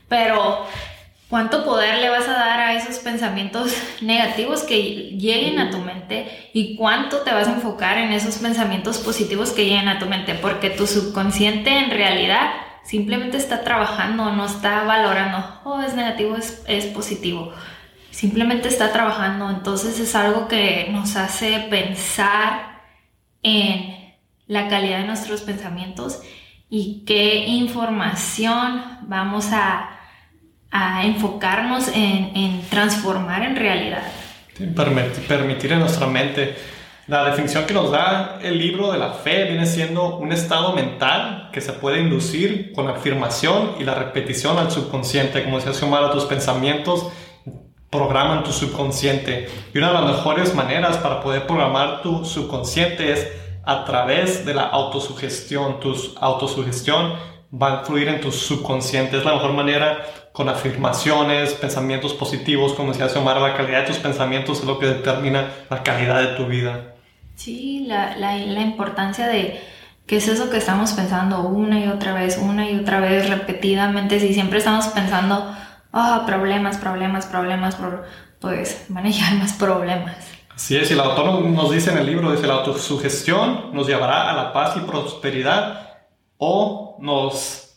[0.09, 0.66] Pero
[1.29, 6.51] ¿Cuánto poder le vas a dar a esos pensamientos negativos que lleguen a tu mente?
[6.55, 10.35] ¿Y cuánto te vas a enfocar en esos pensamientos positivos que lleguen a tu mente?
[10.35, 16.62] Porque tu subconsciente en realidad simplemente está trabajando, no está valorando, oh, es negativo, es,
[16.66, 17.53] es positivo.
[18.11, 19.51] Simplemente está trabajando.
[19.51, 22.81] Entonces es algo que nos hace pensar
[23.42, 24.14] en
[24.47, 26.23] la calidad de nuestros pensamientos
[26.71, 29.98] y qué información vamos a
[30.70, 34.02] a enfocarnos en, transformar en realidad.
[35.26, 36.57] permitir, en nuestra mente.
[37.07, 41.48] La definición que nos da el libro de la fe viene siendo un estado mental
[41.52, 45.42] que se puede inducir con afirmación y la repetición al subconsciente.
[45.42, 47.09] Como decía Xiomara, tus pensamientos
[47.88, 49.48] programan tu subconsciente.
[49.72, 53.26] Y una de las mejores maneras para poder programar tu subconsciente es
[53.64, 55.81] a través de la autosugestión.
[55.81, 57.14] Tu autosugestión
[57.50, 59.16] va a influir en tu subconsciente.
[59.16, 60.04] Es la mejor manera
[60.38, 64.87] con afirmaciones, pensamientos positivos, como decía Xiomara, la calidad de tus pensamientos es lo que
[64.87, 66.94] determina la calidad de tu vida.
[67.35, 69.61] Sí, la, la, la importancia de
[70.07, 74.20] qué es eso que estamos pensando una y otra vez, una y otra vez, repetidamente,
[74.20, 75.53] si siempre estamos pensando,
[75.92, 77.77] ah, problemas, problemas, problemas,
[78.40, 80.14] pues van a llegar más problemas.
[80.55, 84.31] Así es, y el autor nos dice en el libro, dice, la autosugestión nos llevará
[84.31, 85.98] a la paz y prosperidad
[86.37, 87.67] o nos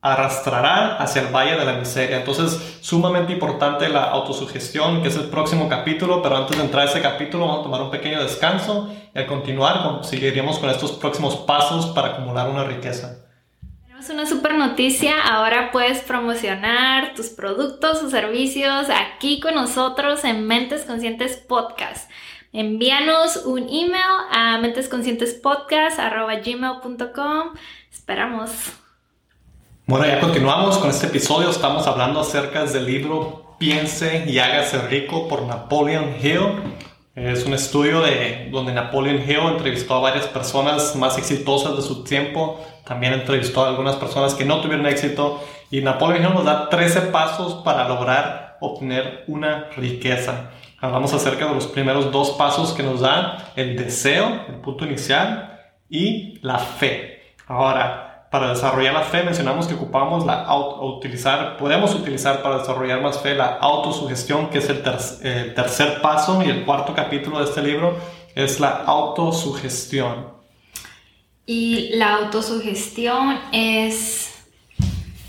[0.00, 2.18] arrastrará hacia el valle de la miseria.
[2.18, 6.90] Entonces, sumamente importante la autosugestión, que es el próximo capítulo, pero antes de entrar a
[6.90, 11.36] ese capítulo vamos a tomar un pequeño descanso y al continuar seguiríamos con estos próximos
[11.36, 13.22] pasos para acumular una riqueza.
[13.82, 20.46] Tenemos una super noticia, ahora puedes promocionar tus productos o servicios aquí con nosotros en
[20.46, 22.10] Mentes Conscientes Podcast.
[22.52, 27.54] Envíanos un email a mentesconscientespodcast.gmail.com.
[27.90, 28.85] Esperamos.
[29.88, 31.48] Bueno, ya continuamos con este episodio.
[31.48, 36.40] Estamos hablando acerca del libro Piense y hágase rico por Napoleon Hill.
[37.14, 42.02] Es un estudio de donde Napoleon Hill entrevistó a varias personas más exitosas de su
[42.02, 42.60] tiempo.
[42.84, 45.40] También entrevistó a algunas personas que no tuvieron éxito.
[45.70, 50.50] Y Napoleon Hill nos da 13 pasos para lograr obtener una riqueza.
[50.80, 55.60] Hablamos acerca de los primeros dos pasos que nos da el deseo, el punto inicial,
[55.88, 57.36] y la fe.
[57.46, 58.05] Ahora,
[58.36, 63.34] para desarrollar la fe mencionamos que ocupamos la utilizar, podemos utilizar para desarrollar más fe
[63.34, 64.82] la autosugestión, que es el
[65.54, 67.96] tercer paso y el cuarto capítulo de este libro
[68.34, 70.34] es la autosugestión.
[71.46, 74.34] Y la autosugestión es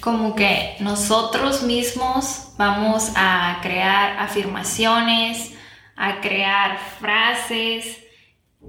[0.02, 5.54] como que nosotros mismos vamos a crear afirmaciones,
[5.96, 8.00] a crear frases,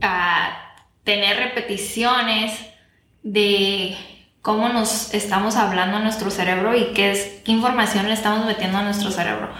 [0.01, 2.53] a tener repeticiones
[3.24, 3.96] de
[4.48, 8.78] cómo nos estamos hablando a nuestro cerebro y qué, es, qué información le estamos metiendo
[8.78, 9.50] a nuestro cerebro.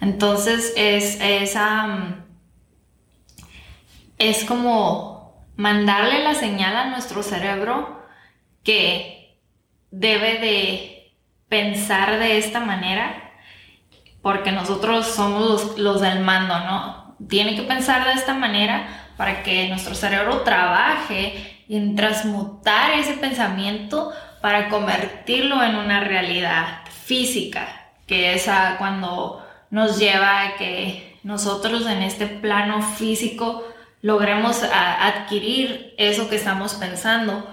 [0.00, 1.54] Entonces es, es,
[4.16, 8.02] es como mandarle la señal a nuestro cerebro
[8.64, 9.38] que
[9.90, 11.12] debe de
[11.50, 13.34] pensar de esta manera
[14.22, 17.16] porque nosotros somos los, del mando, ¿no?
[17.28, 24.10] Tiene que pensar de esta manera para que nuestro cerebro trabaje en transmutar ese pensamiento
[24.40, 27.68] para convertirlo en una realidad física,
[28.06, 28.48] que es
[28.78, 33.66] cuando nos lleva a que nosotros en este plano físico
[34.02, 37.46] logremos adquirir eso que estamos pensando.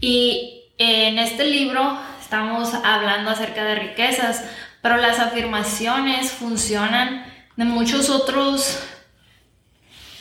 [0.00, 4.44] Y en este libro estamos hablando acerca de riquezas,
[4.82, 7.24] pero las afirmaciones funcionan
[7.56, 8.78] de muchos otros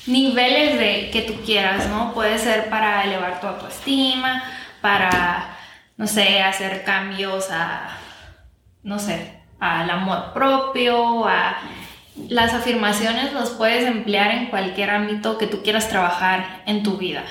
[0.08, 2.14] niveles de que tú quieras, ¿no?
[2.14, 4.44] Puede ser para elevar tu autoestima,
[4.82, 5.55] para,
[5.98, 7.98] no sé, hacer cambios a,
[8.84, 11.58] no sé, al amor propio, a...
[12.30, 17.26] Las afirmaciones las puedes emplear en cualquier ámbito que tú quieras trabajar en tu vida.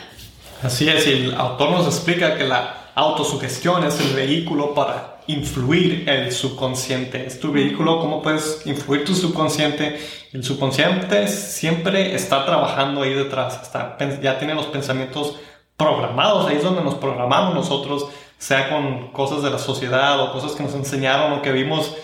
[0.62, 6.08] Así es, y el autor nos explica que la autosugestión es el vehículo para influir
[6.08, 7.26] el subconsciente.
[7.26, 9.98] Es tu vehículo, cómo puedes influir tu subconsciente.
[10.32, 15.38] El subconsciente siempre está trabajando ahí detrás, está, ya tiene los pensamientos
[15.76, 20.52] programados, ahí es donde nos programamos nosotros, sea con cosas de la sociedad o cosas
[20.52, 21.96] que nos enseñaron o que vimos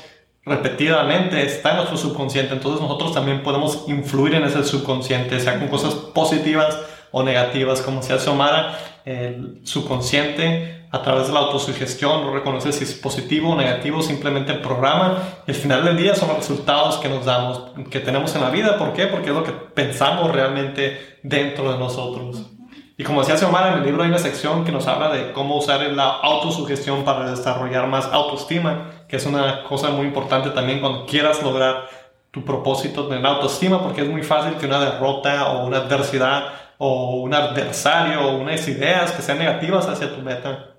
[0.45, 2.55] repetidamente, está en nuestro subconsciente.
[2.55, 6.79] Entonces nosotros también podemos influir en ese subconsciente, sea con cosas positivas
[7.13, 8.31] o negativas, como se hace
[9.05, 14.55] el subconsciente a través de la autosugestión no reconoce si es positivo o negativo, simplemente
[14.55, 18.43] programa y al final del día son los resultados que nos damos, que tenemos en
[18.43, 18.77] la vida.
[18.77, 19.07] ¿Por qué?
[19.07, 22.51] Porque es lo que pensamos realmente dentro de nosotros.
[23.01, 25.57] Y como decía Xiomara, en el libro hay una sección que nos habla de cómo
[25.57, 31.07] usar la autosugestión para desarrollar más autoestima, que es una cosa muy importante también cuando
[31.07, 31.89] quieras lograr
[32.31, 36.49] tu propósito de la autoestima, porque es muy fácil que una derrota o una adversidad
[36.77, 40.75] o un adversario o unas ideas que sean negativas hacia tu meta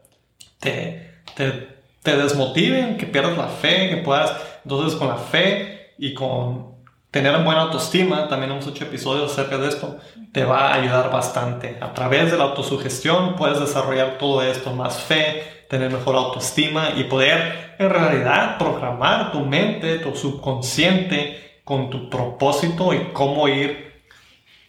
[0.60, 1.70] te, te,
[2.04, 4.32] te desmotiven, que pierdas la fe, que puedas,
[4.64, 6.71] entonces con la fe y con
[7.12, 9.98] tener buena autoestima, también hemos hecho episodios acerca de esto,
[10.32, 11.78] te va a ayudar bastante.
[11.82, 17.04] A través de la autosugestión puedes desarrollar todo esto, más fe, tener mejor autoestima y
[17.04, 24.04] poder en realidad programar tu mente, tu subconsciente con tu propósito y cómo ir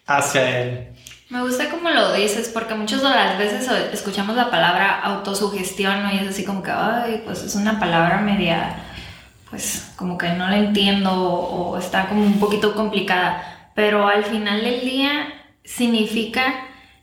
[0.07, 0.89] hacia él.
[1.31, 6.13] Me gusta cómo lo dices, porque muchas de las veces escuchamos la palabra autosugestión ¿no?
[6.13, 8.77] y es así como que, ay, pues es una palabra media,
[9.53, 13.71] pues como que no la entiendo o, está como un poquito complicada.
[13.75, 16.55] Pero al final del día significa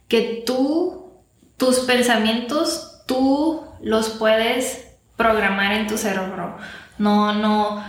[0.07, 1.13] que tú,
[1.57, 6.57] tus pensamientos, tú los puedes programar en tu cerebro.
[6.97, 7.83] No, no,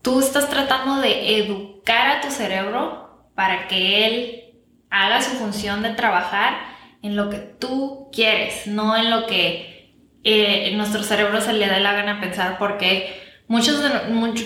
[0.00, 4.44] tú estás tratando de educar a tu cerebro para que él
[4.88, 6.54] haga su función de trabajar
[7.02, 11.78] en lo que tú quieres, no en lo que eh, nuestro cerebro se le da
[11.80, 13.90] la gana pensar, porque muchos, de,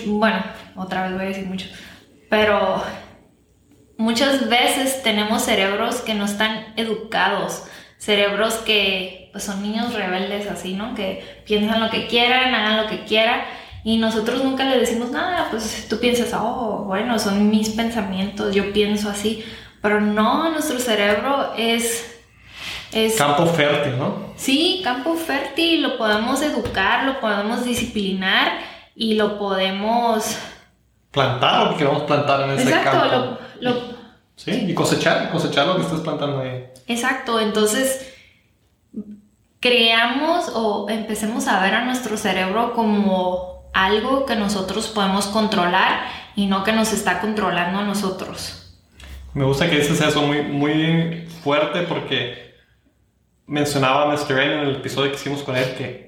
[0.05, 0.43] bueno,
[0.75, 1.71] otra vez voy a decir muchos,
[2.29, 2.83] pero
[3.97, 7.63] muchas veces tenemos cerebros que no están educados,
[7.97, 10.95] cerebros que pues, son niños rebeldes así, ¿no?
[10.95, 13.41] Que piensan lo que quieran, hagan lo que quieran.
[13.83, 18.71] Y nosotros nunca le decimos nada, pues tú piensas, oh, bueno, son mis pensamientos, yo
[18.73, 19.43] pienso así.
[19.81, 22.21] Pero no, nuestro cerebro es,
[22.91, 23.15] es...
[23.15, 24.33] Campo fértil, ¿no?
[24.35, 30.37] Sí, campo fértil, lo podemos educar, lo podemos disciplinar y lo podemos...
[31.11, 33.37] Plantar lo que queremos plantar en ese Exacto, campo.
[33.59, 33.75] Lo,
[34.35, 36.65] sí, y cosechar, cosechar lo que estás plantando ahí.
[36.87, 38.13] Exacto, entonces
[39.59, 46.47] creamos o empecemos a ver a nuestro cerebro como algo que nosotros podemos controlar y
[46.47, 48.75] no que nos está controlando a nosotros.
[49.33, 52.55] Me gusta que dices eso muy, muy fuerte porque
[53.45, 54.39] mencionaba Mr.
[54.39, 56.07] N en el episodio que hicimos con él que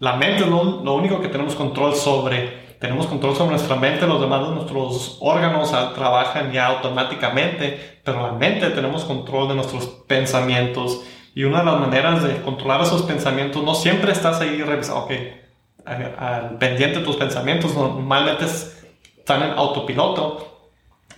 [0.00, 2.68] la mente es lo, único que tenemos control sobre.
[2.78, 8.32] Tenemos control sobre nuestra mente, los demás de nuestros órganos trabajan ya automáticamente, pero la
[8.32, 11.02] mente tenemos control de nuestros pensamientos.
[11.34, 15.12] Y una de las maneras de controlar esos pensamientos, no siempre estás ahí revisando, ok,
[15.84, 20.70] al pendiente de tus pensamientos, normalmente están en autopiloto,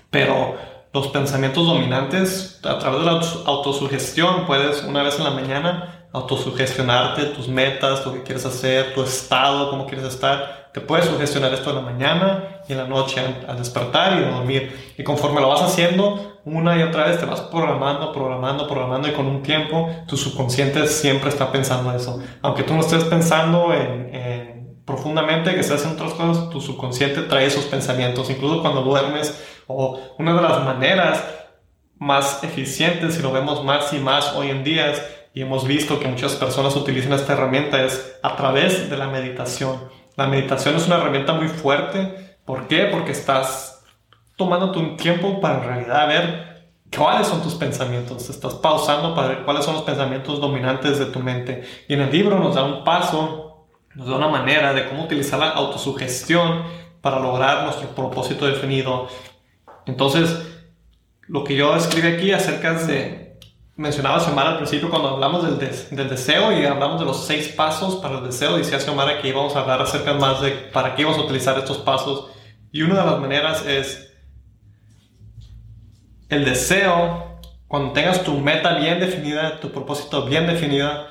[0.09, 0.57] pero
[0.93, 4.47] los pensamientos dominantes a través de la autosugestión.
[4.47, 9.71] Puedes una vez en la mañana autosugestionarte tus metas, lo que quieres hacer, tu estado,
[9.71, 10.71] cómo quieres estar.
[10.73, 14.95] Te puedes sugestionar esto en la mañana y en la noche al, despertar y dormir.
[14.97, 19.13] Y conforme lo vas haciendo, una y otra vez te vas programando, programando, programando y
[19.13, 22.21] con un tiempo tu subconsciente siempre está pensando eso.
[22.43, 27.23] Aunque tú no estés pensando en, en profundamente que estés haciendo otras cosas, tu subconsciente
[27.23, 28.31] trae esos pensamientos.
[28.31, 31.25] Incluso cuando duermes, o una de las maneras
[31.99, 34.93] más eficientes, si lo vemos más y más hoy en día,
[35.41, 39.89] y hemos visto que muchas personas utilizan esta herramienta, es a través de la meditación.
[40.15, 42.87] La meditación es una herramienta muy fuerte ¿Por qué?
[42.87, 43.85] Porque estás
[44.35, 48.29] tomando tu tiempo para en realidad ver cuáles son tus pensamientos.
[48.29, 51.63] Estás pausando para ver cuáles son los pensamientos dominantes de tu mente.
[51.87, 55.39] Y en el libro nos da un paso, nos da una manera de cómo utilizar
[55.39, 56.65] la autosugestión
[57.01, 59.07] para lograr nuestro propósito definido.
[59.87, 60.45] Entonces,
[61.29, 63.20] lo que yo escribí aquí acerca de,
[63.81, 67.97] mencionaba Xiomara al principio cuando hablamos del, del, deseo y hablamos de los seis pasos
[67.97, 71.19] para el deseo, decía Xiomara que íbamos a hablar acerca más de para qué íbamos
[71.19, 72.27] a utilizar estos pasos.
[72.71, 74.13] Y una de las maneras es
[76.29, 81.07] el deseo, cuando tengas tu meta bien definida, tu propósito bien definida,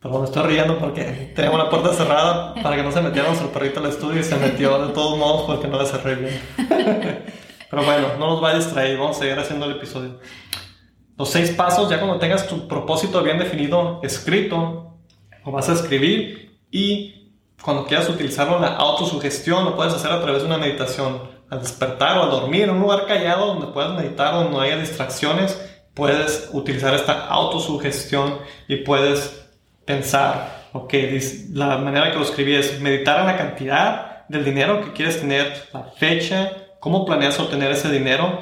[0.00, 1.02] Perdón, estoy riendo porque
[1.36, 4.34] tenía una puerta cerrada para que no se metiera nuestro perrito al estudio y se
[4.36, 6.40] metió de todos modos porque no le cerré bien.
[7.70, 10.18] Pero bueno, no nos va a distraer, vamos a seguir haciendo el episodio.
[11.20, 14.94] Los seis pasos, ya cuando tengas tu propósito bien definido, escrito,
[15.44, 20.40] lo vas a escribir y cuando quieras utilizarlo la autosugestión, lo puedes hacer a través
[20.40, 21.20] de una meditación.
[21.50, 24.78] Al despertar o al dormir en un lugar callado donde puedas meditar, donde no haya
[24.78, 25.60] distracciones,
[25.92, 29.46] puedes utilizar esta autosugestión y puedes
[29.84, 30.94] pensar, ok,
[31.52, 35.68] la manera que lo escribí es meditar en la cantidad del dinero que quieres tener,
[35.74, 36.50] la fecha,
[36.80, 38.40] cómo planeas obtener ese dinero.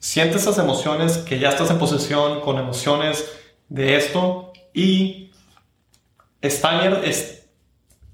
[0.00, 3.30] Siente esas emociones que ya estás en posesión con emociones
[3.68, 5.30] de esto y
[6.40, 7.02] está,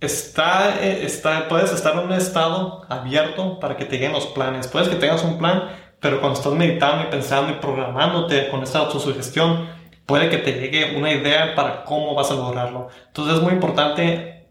[0.00, 4.66] está, está, puedes estar en un estado abierto para que te lleguen los planes.
[4.66, 5.70] Puedes que tengas un plan,
[6.00, 9.68] pero cuando estás meditando y pensando y programándote con esta autosugestión,
[10.06, 12.88] puede que te llegue una idea para cómo vas a lograrlo.
[13.06, 14.48] Entonces es muy importante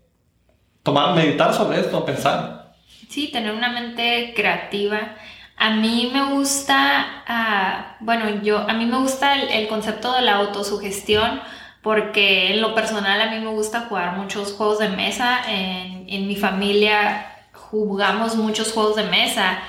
[0.84, 2.72] tomar, meditar sobre esto, pensar.
[3.10, 5.16] Sí, tener una mente creativa.
[5.58, 10.36] A mí me gusta, ah, bueno, yo, a mí me gusta el, concepto de la
[10.36, 11.42] autosugestión
[11.82, 15.42] porque en lo personal a mí me gusta jugar muchos juegos de mesa.
[15.48, 19.60] En, en mi familia jugamos muchos juegos de mesa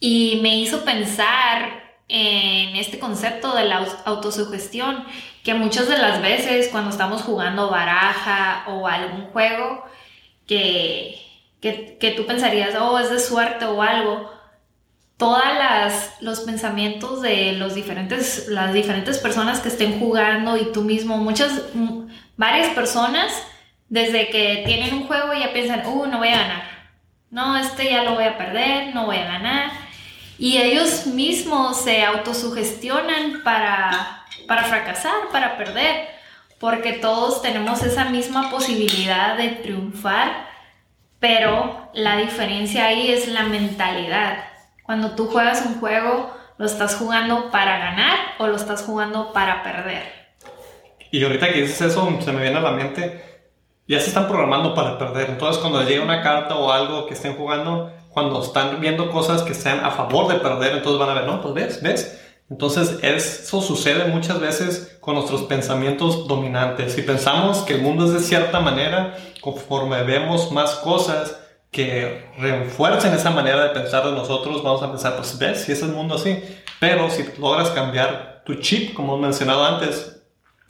[0.00, 5.04] y me hizo pensar en este concepto de la autosugestión,
[5.44, 9.84] que muchas de las veces cuando estamos jugando baraja o algún juego
[10.46, 11.20] que,
[11.60, 14.30] que, tú pensarías, oh, es de suerte o algo,
[15.18, 21.18] todas los pensamientos de los diferentes, las diferentes personas que estén jugando y tú mismo,
[21.18, 21.60] muchas,
[22.36, 23.30] varias personas,
[23.88, 26.62] desde que tienen un juego ya piensan, uh, no voy a ganar,
[27.30, 29.88] no, este ya lo voy a perder, no voy a ganar
[30.38, 36.08] y ellos mismos se autosugestionan para, para fracasar, para perder,
[36.60, 40.46] porque todos tenemos esa misma posibilidad de triunfar,
[41.18, 44.47] pero la diferencia ahí es la mentalidad.
[44.88, 49.62] Cuando tú juegas un juego, ¿lo estás jugando para ganar o lo estás jugando para
[49.62, 50.02] perder?
[51.10, 53.22] Y ahorita que dices eso, se me viene a la mente,
[53.86, 55.28] ya se están programando para perder.
[55.28, 59.52] Entonces, cuando llega una carta o algo que estén jugando, cuando están viendo cosas que
[59.52, 62.24] sean a favor de perder, entonces van a ver, no, pues ves, ves.
[62.48, 66.94] Entonces eso sucede muchas veces con nuestros pensamientos dominantes.
[66.94, 71.37] Si pensamos que el mundo es de cierta manera, conforme vemos más cosas
[71.70, 75.82] que refuercen esa manera de pensar de nosotros, vamos a pensar, pues ves, si es
[75.82, 76.42] el mundo así.
[76.80, 80.22] Pero si logras cambiar tu chip, como he mencionado antes,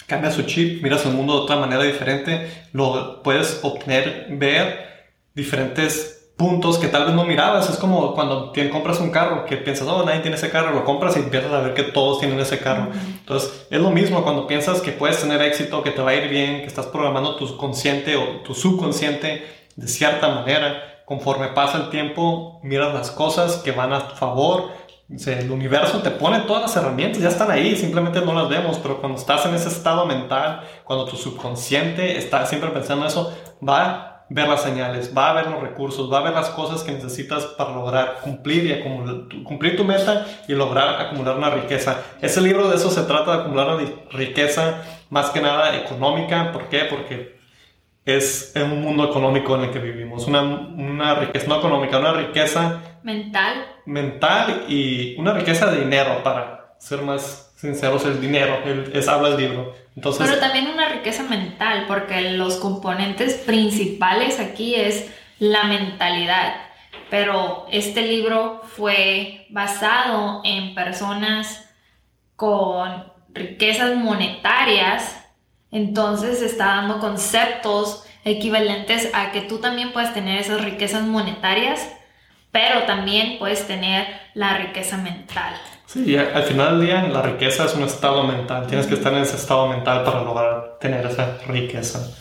[0.07, 4.89] cambia su chip, miras el mundo de otra manera diferente, lo puedes obtener, ver
[5.35, 7.69] diferentes puntos que tal vez no mirabas.
[7.69, 11.17] Es como cuando compras un carro que piensas, oh, nadie tiene ese carro, lo compras
[11.17, 12.91] y empiezas a ver que todos tienen ese carro.
[12.95, 16.29] Entonces, es lo mismo cuando piensas que puedes tener éxito, que te va a ir
[16.29, 21.03] bien, que estás programando tu consciente o tu subconsciente de cierta manera.
[21.07, 24.71] Conforme pasa el tiempo, miras las cosas que van a tu favor.
[25.09, 29.01] el universo te pone todas las herramientas, ya están ahí, simplemente no las vemos, pero
[29.01, 33.33] cuando estás en ese estado mental, cuando tu subconsciente está siempre pensando eso,
[33.67, 36.93] va ver las señales, va a ver los recursos, va a ver las cosas que
[36.93, 42.03] necesitas para lograr cumplir y acumular, cumplir tu meta y lograr acumular una riqueza.
[42.21, 46.53] Ese libro de eso se trata de acumular una riqueza más que nada económica.
[46.53, 46.81] ¿Por qué?
[46.91, 47.38] Porque
[48.09, 50.27] es un mundo económico en el que vivimos.
[50.27, 53.67] Una, una riqueza no económica, una riqueza mental.
[53.85, 58.61] Mental y una riqueza de dinero para ser más sinceros, el dinero,
[58.93, 59.75] es habla el libro.
[59.97, 66.55] Entonces, Pero también una riqueza mental, porque los componentes principales aquí es la mentalidad.
[67.11, 71.69] Pero este libro fue basado en personas
[72.37, 75.28] con riquezas monetarias,
[75.71, 81.89] entonces está dando conceptos equivalentes a que tú también puedes tener esas riquezas monetarias,
[82.51, 85.55] pero también puedes tener la riqueza mental.
[85.87, 88.67] Sí, al final del día la riqueza es un estado mental.
[88.67, 92.15] Tienes que estar en ese estado mental para lograr tener esa riqueza.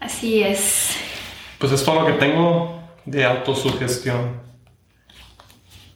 [0.00, 0.96] Así es.
[1.58, 4.42] Pues es todo lo que tengo de autosugestión.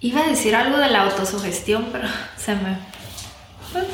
[0.01, 2.79] Iba a decir algo de la autosugestión, pero se me,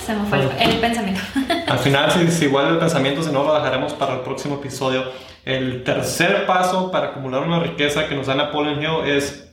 [0.05, 1.21] se me fue el, pensamiento.
[1.67, 5.05] Al final, si, si igual el pensamiento, si no, lo dejaremos para el próximo episodio.
[5.45, 9.53] El tercer paso para acumular una riqueza que nos da Napoleon Hill es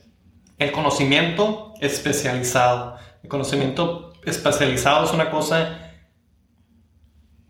[0.57, 2.95] el conocimiento especializado.
[3.23, 5.91] El conocimiento especializado es una cosa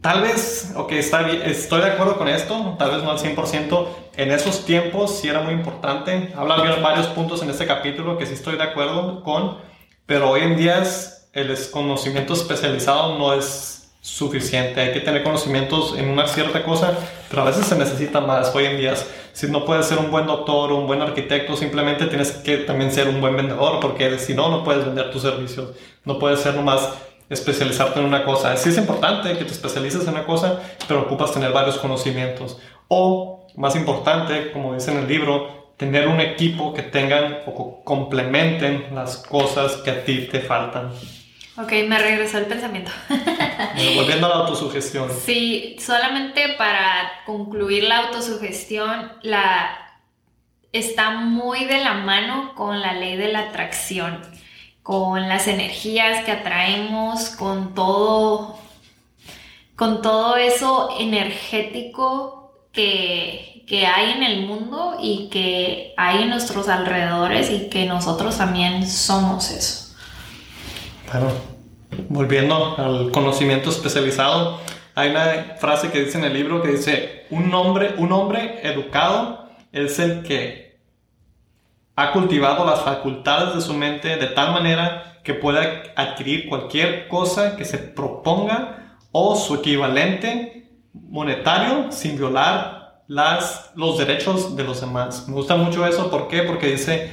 [0.02, 3.88] Tal vez, ok, está bien, estoy de acuerdo con esto, tal vez no al 100%.
[4.18, 6.34] En esos tiempos sí era muy importante.
[6.36, 9.60] Habla varios puntos en este capítulo que sí estoy de acuerdo con,
[10.08, 10.82] pero hoy en día
[11.34, 14.82] el conocimiento especializado no es suficiente.
[14.82, 16.98] Hay que tener conocimientos en una cierta cosa,
[17.30, 18.54] pero a veces se necesita más.
[18.54, 18.96] Hoy en día,
[19.32, 22.92] si no puedes ser un buen doctor o un buen arquitecto, simplemente tienes que también
[22.92, 25.70] ser un buen vendedor, porque si no, no puedes vender tus servicios.
[26.04, 26.90] No puedes ser nomás
[27.30, 28.58] especializarte en una cosa.
[28.58, 32.58] Sí es importante que te especialices en una cosa, pero ocupas tener varios conocimientos.
[32.90, 38.88] O, más importante, como dice en el libro, tener un equipo que tengan o complementen
[38.94, 40.92] las cosas que a ti te faltan.
[41.58, 42.92] Ok, me regresó el pensamiento.
[43.96, 45.10] volviendo a la autosugestión.
[45.26, 49.78] Sí, solamente para concluir la autosugestión, la
[50.72, 54.22] está muy de la mano con la ley de la atracción
[54.84, 58.58] con las energías que atraemos, con todo,
[59.76, 67.50] con todo eso energético que, hay en el mundo y que hay en nuestros alrededores
[67.50, 69.81] y que nosotros también somos eso.
[71.12, 71.28] Bueno,
[72.08, 74.62] volviendo al conocimiento especializado,
[74.96, 79.50] hay una frase que dice en el libro que dice, un hombre, un hombre educado
[79.74, 80.80] es el que
[81.98, 87.58] ha cultivado las facultades de su mente de tal manera que pueda adquirir cualquier cosa
[87.58, 95.28] que se proponga o su equivalente monetario sin violar las, los derechos de los demás.
[95.28, 96.44] Me gusta mucho eso, ¿por qué?
[96.44, 97.12] Porque dice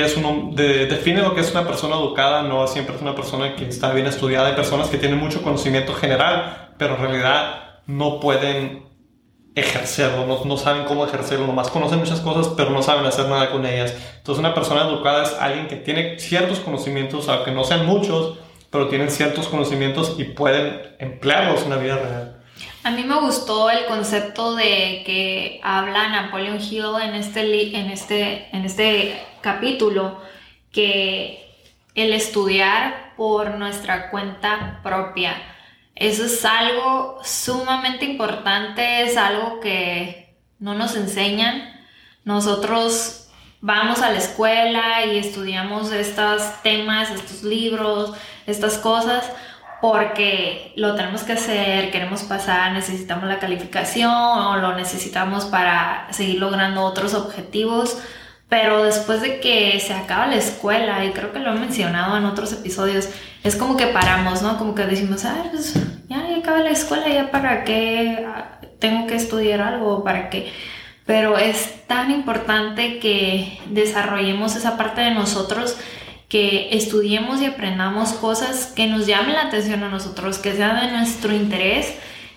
[0.00, 4.06] define lo que es una persona educada, no siempre es una persona que está bien
[4.06, 8.84] estudiada, hay personas que tienen mucho conocimiento general, pero en realidad no pueden
[9.54, 13.50] ejercerlo, no, no, saben cómo ejercerlo, nomás conocen muchas cosas, pero no saben hacer nada
[13.50, 13.94] con ellas.
[14.16, 18.38] Entonces una persona educada es alguien que tiene ciertos conocimientos, aunque no sean muchos,
[18.70, 22.41] pero tienen ciertos conocimientos y pueden emplearlos en la vida real.
[22.84, 28.48] A mí me gustó el concepto de que habla Napoleon Hill en este, en este,
[28.56, 30.20] en este capítulo,
[30.72, 31.48] que
[31.94, 35.34] el estudiar por nuestra cuenta propia,
[35.94, 41.80] eso es algo sumamente importante, es algo que no nos enseñan.
[42.24, 43.28] Nosotros
[43.60, 48.14] vamos a la escuela y estudiamos estos temas, estos libros,
[48.46, 49.30] estas cosas,
[49.82, 56.38] porque lo tenemos que hacer, queremos pasar, necesitamos la calificación o lo necesitamos para seguir
[56.38, 57.98] logrando otros objetivos.
[58.48, 62.26] Pero después de que se acaba la escuela, y creo que lo he mencionado en
[62.26, 63.08] otros episodios,
[63.42, 64.56] es como que paramos, ¿no?
[64.56, 65.74] Como que decimos, ah, pues
[66.08, 68.24] ya, ya acaba la escuela, ya para qué
[68.78, 70.52] tengo que estudiar algo, para qué.
[71.06, 75.76] Pero es tan importante que desarrollemos esa parte de nosotros,
[76.32, 80.90] que estudiemos y aprendamos cosas que nos llamen la atención a nosotros, que sea de
[80.90, 81.94] nuestro interés,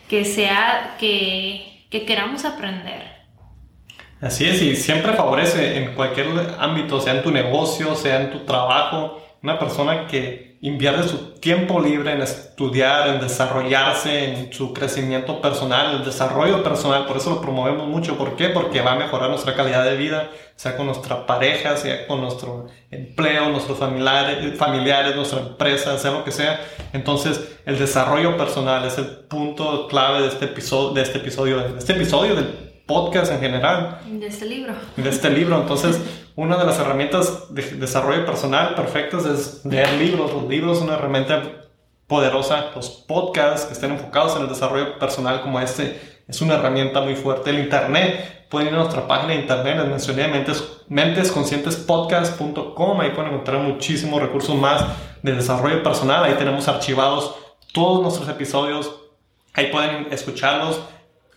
[0.09, 3.03] que sea que, que queramos aprender.
[4.19, 6.27] Así es, y siempre favorece en cualquier
[6.59, 11.79] ámbito, sea en tu negocio, sea en tu trabajo, una persona que invierte su tiempo
[11.79, 17.41] libre en estudiar, en desarrollarse, en su crecimiento personal, el desarrollo personal, por eso lo
[17.41, 18.17] promovemos mucho.
[18.17, 18.49] ¿Por qué?
[18.49, 22.65] Porque va a mejorar nuestra calidad de vida, sea con nuestra pareja, sea con nuestro
[22.89, 26.59] empleo, nuestros familiares, familiares nuestra empresa, sea lo que sea.
[26.91, 31.77] Entonces, el desarrollo personal es el punto clave de este episodio, de este episodio, de
[31.77, 32.47] este episodio del
[32.87, 33.99] podcast en general.
[34.07, 34.73] De este libro.
[34.97, 35.61] De este libro.
[35.61, 35.99] Entonces,
[36.35, 40.33] una de las herramientas de desarrollo personal perfectas es leer libros.
[40.33, 41.43] Los libros son una herramienta
[42.07, 42.71] poderosa.
[42.75, 47.15] Los podcasts que estén enfocados en el desarrollo personal como este es una herramienta muy
[47.15, 47.51] fuerte.
[47.51, 52.99] El Internet, pueden ir a nuestra página de Internet, les mencioné mentes, mentesconscientespodcast.com.
[52.99, 54.83] Ahí pueden encontrar muchísimos recursos más
[55.21, 56.25] de desarrollo personal.
[56.25, 57.35] Ahí tenemos archivados
[57.73, 58.93] todos nuestros episodios.
[59.53, 60.81] Ahí pueden escucharlos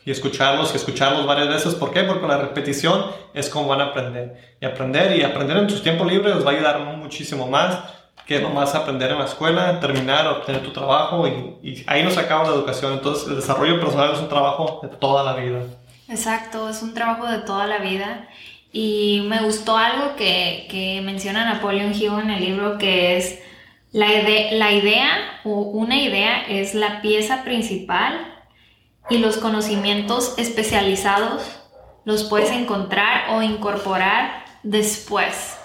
[0.08, 1.74] y escucharlos y escucharlos varias veces.
[1.74, 2.02] ¿Por qué?
[2.02, 3.04] Porque la repetición
[3.34, 4.56] es como van a aprender.
[4.58, 7.78] Y aprender y aprender en tus tiempos libres les va a ayudar muchísimo más
[8.24, 12.56] que nomás aprender en la escuela, terminar, obtener tu trabajo y, ahí nos acaba la
[12.56, 12.94] educación.
[12.94, 15.60] Entonces el desarrollo personal es un trabajo de toda la vida.
[16.08, 18.26] Exacto, es un trabajo de toda la vida.
[18.72, 23.40] Y me gustó algo que, que menciona Napoleon Hill en el libro que es
[23.92, 24.06] la,
[24.52, 25.10] la idea
[25.44, 28.37] o una idea es la pieza principal
[29.10, 31.42] y los conocimientos especializados
[32.04, 35.56] los puedes encontrar o incorporar después.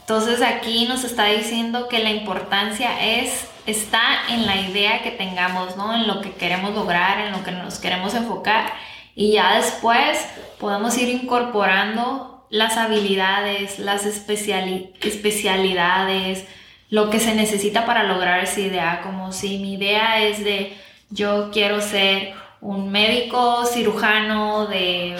[0.00, 5.76] Entonces aquí nos está diciendo que la importancia es está en la idea que tengamos,
[5.76, 5.94] ¿no?
[5.94, 8.72] En lo que queremos lograr, en lo que nos queremos enfocar
[9.14, 10.18] y ya después
[10.58, 16.44] podemos ir incorporando las habilidades, las especialidades,
[16.90, 20.76] lo que se necesita para lograr esa idea, como si mi idea es de
[21.10, 25.16] yo quiero ser un médico cirujano de,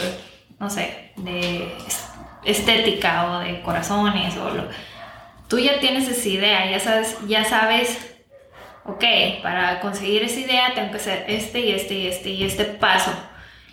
[0.59, 1.69] no sé, de
[2.45, 4.49] estética o de corazones o
[5.49, 7.99] tú ya tienes esa idea, ya sabes, ya sabes,
[8.85, 9.05] ok,
[9.43, 13.13] para conseguir esa idea tengo que hacer este y este y este y este paso.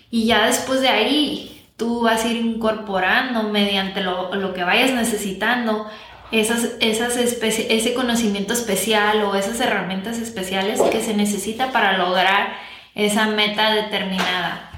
[0.10, 4.92] Y ya después de ahí tú vas a ir incorporando mediante lo, lo que vayas
[4.92, 5.88] necesitando
[6.32, 12.69] esas, esas ese conocimiento especial o esas herramientas especiales que se necesita para lograr
[13.06, 14.72] esa meta determinada.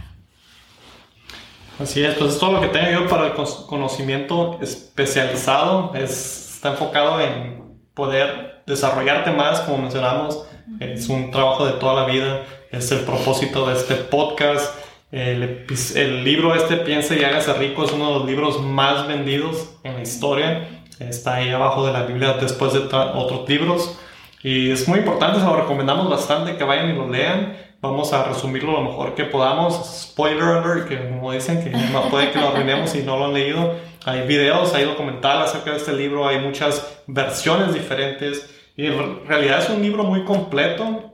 [1.80, 7.19] Así es, pues todo lo que tengo yo para el conocimiento especializado es, está enfocado
[7.19, 7.63] en
[7.93, 10.45] poder desarrollarte más, como mencionamos,
[10.80, 14.76] es un trabajo de toda la vida, es el propósito de este podcast.
[15.11, 15.65] El,
[15.95, 19.95] el libro este, Piense y hágase rico, es uno de los libros más vendidos en
[19.95, 20.67] la historia
[21.09, 23.97] está ahí abajo de la Biblia después de otros libros.
[24.43, 27.57] Y es muy importante, se lo recomendamos bastante que vayan y lo lean.
[27.82, 29.74] Vamos a resumirlo lo mejor que podamos.
[30.04, 33.34] Spoiler alert, que como dicen, que no puede que lo arruinemos si no lo han
[33.34, 33.76] leído.
[34.06, 38.48] Hay videos, hay documentales acerca de este libro, hay muchas versiones diferentes.
[38.78, 41.12] Y en realidad es un libro muy completo.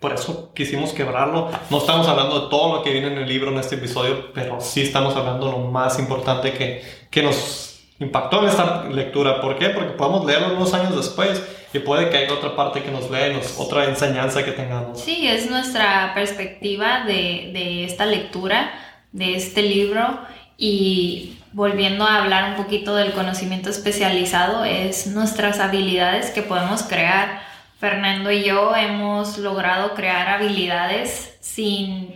[0.00, 1.50] Por eso quisimos quebrarlo.
[1.68, 4.58] No estamos hablando de todo lo que viene en el libro en este episodio, pero
[4.62, 9.40] sí estamos hablando de lo más importante que, que nos impactó en esta lectura.
[9.40, 9.70] ¿Por qué?
[9.70, 11.42] Porque podemos leerlo unos años después
[11.72, 15.00] y puede que haya otra parte que nos lea, otra enseñanza que tengamos.
[15.00, 18.70] Sí, es nuestra perspectiva de, de esta lectura,
[19.12, 20.20] de este libro
[20.56, 27.44] y volviendo a hablar un poquito del conocimiento especializado, es nuestras habilidades que podemos crear.
[27.78, 32.14] Fernando y yo hemos logrado crear habilidades sin,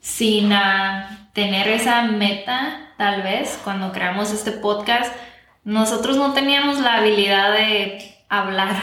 [0.00, 5.12] sin ah, tener esa meta tal vez, cuando creamos este podcast,
[5.64, 8.76] nosotros no teníamos la habilidad de hablar.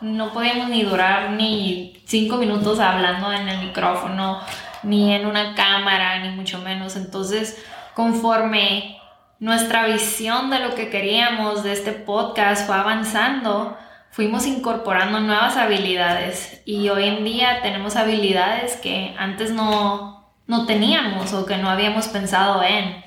[0.00, 4.40] No podíamos ni durar ni cinco minutos hablando en el micrófono,
[4.82, 6.96] ni en una cámara, ni mucho menos.
[6.96, 7.62] Entonces,
[7.92, 8.96] conforme
[9.40, 13.76] nuestra visión de lo que queríamos de este podcast fue avanzando,
[14.10, 21.34] fuimos incorporando nuevas habilidades y hoy en día tenemos habilidades que antes no, no teníamos
[21.34, 23.04] o que no habíamos pensado en.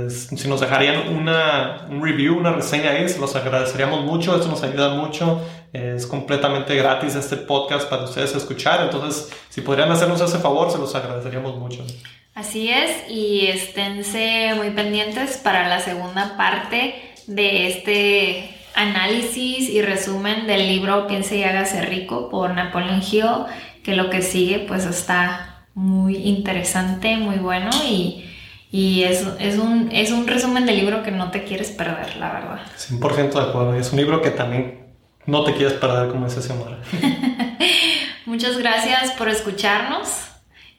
[0.09, 4.63] si nos dejarían una, un review, una reseña ahí, se los agradeceríamos mucho, esto nos
[4.63, 5.41] ayuda mucho,
[5.73, 10.77] es completamente gratis este podcast para ustedes escuchar, entonces si podrían hacernos ese favor, se
[10.77, 11.85] los agradeceríamos mucho.
[12.33, 16.95] Así es, y esténse muy pendientes para la segunda parte
[17.27, 23.45] de este análisis y resumen del libro Piense y hágase rico por Napoleon Hill,
[23.83, 28.26] que lo que sigue pues está muy interesante, muy bueno y
[28.71, 32.31] y es, es, un, es un resumen del libro que no te quieres perder, la
[32.33, 32.59] verdad.
[32.77, 33.73] 100% de acuerdo.
[33.75, 34.87] Es un libro que también
[35.25, 36.77] no te quieres perder, como dice Xiomara.
[38.25, 40.09] Muchas gracias por escucharnos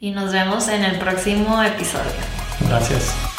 [0.00, 2.12] y nos vemos en el próximo episodio.
[2.68, 3.37] Gracias.